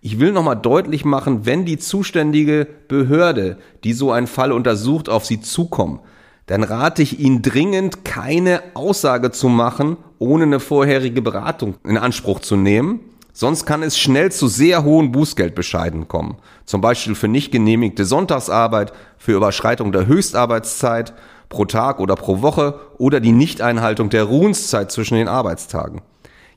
Ich 0.00 0.20
will 0.20 0.32
nochmal 0.32 0.56
deutlich 0.56 1.04
machen, 1.04 1.44
wenn 1.44 1.64
die 1.64 1.78
zuständige 1.78 2.68
Behörde, 2.86 3.58
die 3.82 3.92
so 3.92 4.12
einen 4.12 4.28
Fall 4.28 4.52
untersucht, 4.52 5.08
auf 5.08 5.26
Sie 5.26 5.40
zukommt, 5.40 6.00
dann 6.46 6.62
rate 6.62 7.02
ich 7.02 7.18
Ihnen 7.18 7.42
dringend, 7.42 8.04
keine 8.04 8.62
Aussage 8.74 9.32
zu 9.32 9.48
machen, 9.48 9.96
ohne 10.18 10.44
eine 10.44 10.60
vorherige 10.60 11.20
Beratung 11.20 11.74
in 11.84 11.98
Anspruch 11.98 12.40
zu 12.40 12.56
nehmen. 12.56 13.00
Sonst 13.32 13.66
kann 13.66 13.82
es 13.82 13.98
schnell 13.98 14.32
zu 14.32 14.48
sehr 14.48 14.84
hohen 14.84 15.12
Bußgeldbescheiden 15.12 16.08
kommen. 16.08 16.38
Zum 16.64 16.80
Beispiel 16.80 17.14
für 17.14 17.28
nicht 17.28 17.52
genehmigte 17.52 18.04
Sonntagsarbeit, 18.04 18.92
für 19.16 19.32
Überschreitung 19.32 19.92
der 19.92 20.06
Höchstarbeitszeit 20.06 21.12
pro 21.48 21.64
Tag 21.64 22.00
oder 22.00 22.14
pro 22.14 22.40
Woche 22.40 22.78
oder 22.98 23.20
die 23.20 23.32
Nichteinhaltung 23.32 24.10
der 24.10 24.24
Ruhenszeit 24.24 24.90
zwischen 24.92 25.14
den 25.14 25.28
Arbeitstagen. 25.28 26.02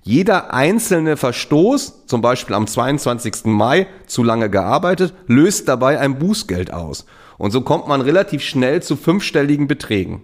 Jeder 0.04 0.54
einzelne 0.54 1.16
Verstoß, 1.16 2.08
zum 2.08 2.22
Beispiel 2.22 2.56
am 2.56 2.66
22. 2.66 3.46
Mai 3.46 3.88
zu 4.08 4.24
lange 4.24 4.50
gearbeitet, 4.50 5.14
löst 5.28 5.68
dabei 5.68 6.00
ein 6.00 6.18
Bußgeld 6.18 6.74
aus. 6.74 7.06
Und 7.38 7.52
so 7.52 7.62
kommt 7.62 7.88
man 7.88 8.02
relativ 8.02 8.42
schnell 8.42 8.82
zu 8.82 8.96
fünfstelligen 8.96 9.68
Beträgen. 9.68 10.24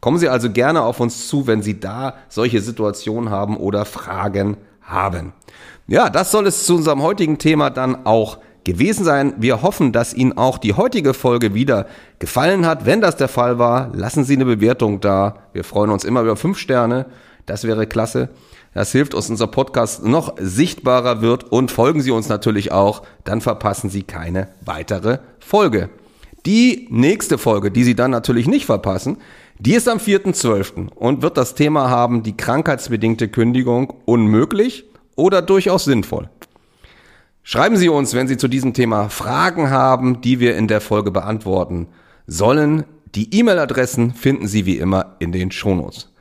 Kommen 0.00 0.18
Sie 0.18 0.28
also 0.28 0.50
gerne 0.50 0.82
auf 0.82 1.00
uns 1.00 1.28
zu, 1.28 1.46
wenn 1.46 1.62
Sie 1.62 1.80
da 1.80 2.16
solche 2.28 2.60
Situationen 2.60 3.30
haben 3.30 3.56
oder 3.56 3.86
Fragen 3.86 4.58
haben. 4.82 5.32
Ja, 5.86 6.10
das 6.10 6.30
soll 6.30 6.46
es 6.46 6.66
zu 6.66 6.76
unserem 6.76 7.02
heutigen 7.02 7.38
Thema 7.38 7.70
dann 7.70 8.04
auch 8.04 8.38
gewesen 8.64 9.04
sein. 9.04 9.34
Wir 9.38 9.62
hoffen, 9.62 9.92
dass 9.92 10.12
Ihnen 10.12 10.36
auch 10.36 10.58
die 10.58 10.74
heutige 10.74 11.14
Folge 11.14 11.54
wieder 11.54 11.86
gefallen 12.18 12.66
hat. 12.66 12.84
Wenn 12.84 13.00
das 13.00 13.16
der 13.16 13.28
Fall 13.28 13.58
war, 13.58 13.90
lassen 13.94 14.24
Sie 14.24 14.34
eine 14.34 14.44
Bewertung 14.44 15.00
da. 15.00 15.36
Wir 15.54 15.64
freuen 15.64 15.90
uns 15.90 16.04
immer 16.04 16.22
über 16.22 16.36
fünf 16.36 16.58
Sterne. 16.58 17.06
Das 17.46 17.64
wäre 17.64 17.86
klasse. 17.86 18.30
Das 18.72 18.92
hilft 18.92 19.14
uns, 19.14 19.30
unser 19.30 19.46
Podcast 19.46 20.04
noch 20.04 20.34
sichtbarer 20.38 21.20
wird 21.20 21.44
und 21.44 21.70
folgen 21.70 22.02
Sie 22.02 22.10
uns 22.10 22.28
natürlich 22.28 22.72
auch. 22.72 23.02
Dann 23.24 23.40
verpassen 23.40 23.90
Sie 23.90 24.02
keine 24.02 24.48
weitere 24.64 25.18
Folge. 25.38 25.90
Die 26.46 26.88
nächste 26.90 27.38
Folge, 27.38 27.70
die 27.70 27.84
Sie 27.84 27.94
dann 27.94 28.10
natürlich 28.10 28.46
nicht 28.46 28.66
verpassen, 28.66 29.18
die 29.58 29.74
ist 29.74 29.88
am 29.88 29.98
4.12. 29.98 30.88
und 30.88 31.22
wird 31.22 31.36
das 31.36 31.54
Thema 31.54 31.88
haben, 31.88 32.22
die 32.22 32.36
krankheitsbedingte 32.36 33.28
Kündigung 33.28 33.94
unmöglich 34.04 34.84
oder 35.14 35.40
durchaus 35.42 35.84
sinnvoll. 35.84 36.28
Schreiben 37.44 37.76
Sie 37.76 37.88
uns, 37.88 38.14
wenn 38.14 38.26
Sie 38.26 38.36
zu 38.36 38.48
diesem 38.48 38.74
Thema 38.74 39.10
Fragen 39.10 39.70
haben, 39.70 40.22
die 40.22 40.40
wir 40.40 40.56
in 40.56 40.66
der 40.66 40.80
Folge 40.80 41.10
beantworten 41.10 41.88
sollen. 42.26 42.84
Die 43.14 43.38
E-Mail-Adressen 43.38 44.14
finden 44.14 44.48
Sie 44.48 44.66
wie 44.66 44.78
immer 44.78 45.16
in 45.20 45.30
den 45.30 45.50
Shownotes. 45.50 46.13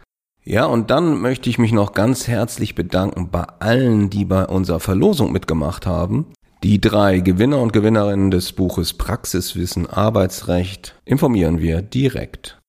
Ja, 0.46 0.66
und 0.66 0.92
dann 0.92 1.22
möchte 1.22 1.50
ich 1.50 1.58
mich 1.58 1.72
noch 1.72 1.94
ganz 1.94 2.28
herzlich 2.28 2.76
bedanken 2.76 3.30
bei 3.30 3.46
allen, 3.60 4.10
die 4.10 4.26
bei 4.26 4.46
unserer 4.46 4.82
Verlosung 4.82 5.32
mitgemacht 5.32 5.86
haben. 5.86 6.28
Die 6.64 6.82
drei 6.82 7.20
Gewinner 7.20 7.62
und 7.62 7.72
Gewinnerinnen 7.72 8.30
des 8.30 8.52
Buches 8.52 8.94
Praxiswissen 8.94 9.90
Arbeitsrecht 9.90 10.96
informieren 11.06 11.60
wir 11.60 11.82
direkt. 11.82 12.60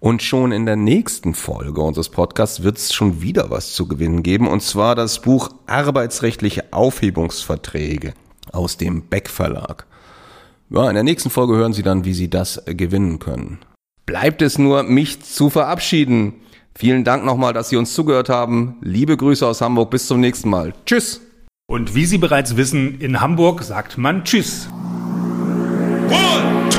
Und 0.00 0.22
schon 0.22 0.50
in 0.50 0.66
der 0.66 0.76
nächsten 0.76 1.34
Folge 1.34 1.82
unseres 1.82 2.08
Podcasts 2.08 2.62
wird 2.62 2.78
es 2.78 2.92
schon 2.92 3.22
wieder 3.22 3.50
was 3.50 3.74
zu 3.74 3.86
gewinnen 3.86 4.22
geben, 4.22 4.48
und 4.48 4.62
zwar 4.62 4.94
das 4.96 5.20
Buch 5.20 5.50
Arbeitsrechtliche 5.66 6.72
Aufhebungsverträge 6.72 8.14
aus 8.50 8.76
dem 8.76 9.02
Beck 9.02 9.28
Verlag. 9.28 9.86
Ja, 10.70 10.88
in 10.88 10.94
der 10.94 11.04
nächsten 11.04 11.30
Folge 11.30 11.54
hören 11.54 11.74
Sie 11.74 11.82
dann, 11.82 12.04
wie 12.04 12.14
Sie 12.14 12.30
das 12.30 12.62
gewinnen 12.66 13.18
können. 13.18 13.58
Bleibt 14.06 14.42
es 14.42 14.58
nur, 14.58 14.82
mich 14.82 15.22
zu 15.22 15.50
verabschieden. 15.50 16.34
Vielen 16.74 17.04
Dank 17.04 17.24
nochmal, 17.24 17.52
dass 17.52 17.68
Sie 17.68 17.76
uns 17.76 17.94
zugehört 17.94 18.28
haben. 18.28 18.76
Liebe 18.80 19.16
Grüße 19.16 19.46
aus 19.46 19.60
Hamburg. 19.60 19.90
Bis 19.90 20.06
zum 20.06 20.20
nächsten 20.20 20.48
Mal. 20.48 20.72
Tschüss. 20.86 21.20
Und 21.66 21.94
wie 21.94 22.06
Sie 22.06 22.18
bereits 22.18 22.56
wissen, 22.56 23.00
in 23.00 23.20
Hamburg 23.20 23.62
sagt 23.62 23.98
man 23.98 24.24
Tschüss. 24.24 24.68
One. 26.08 26.69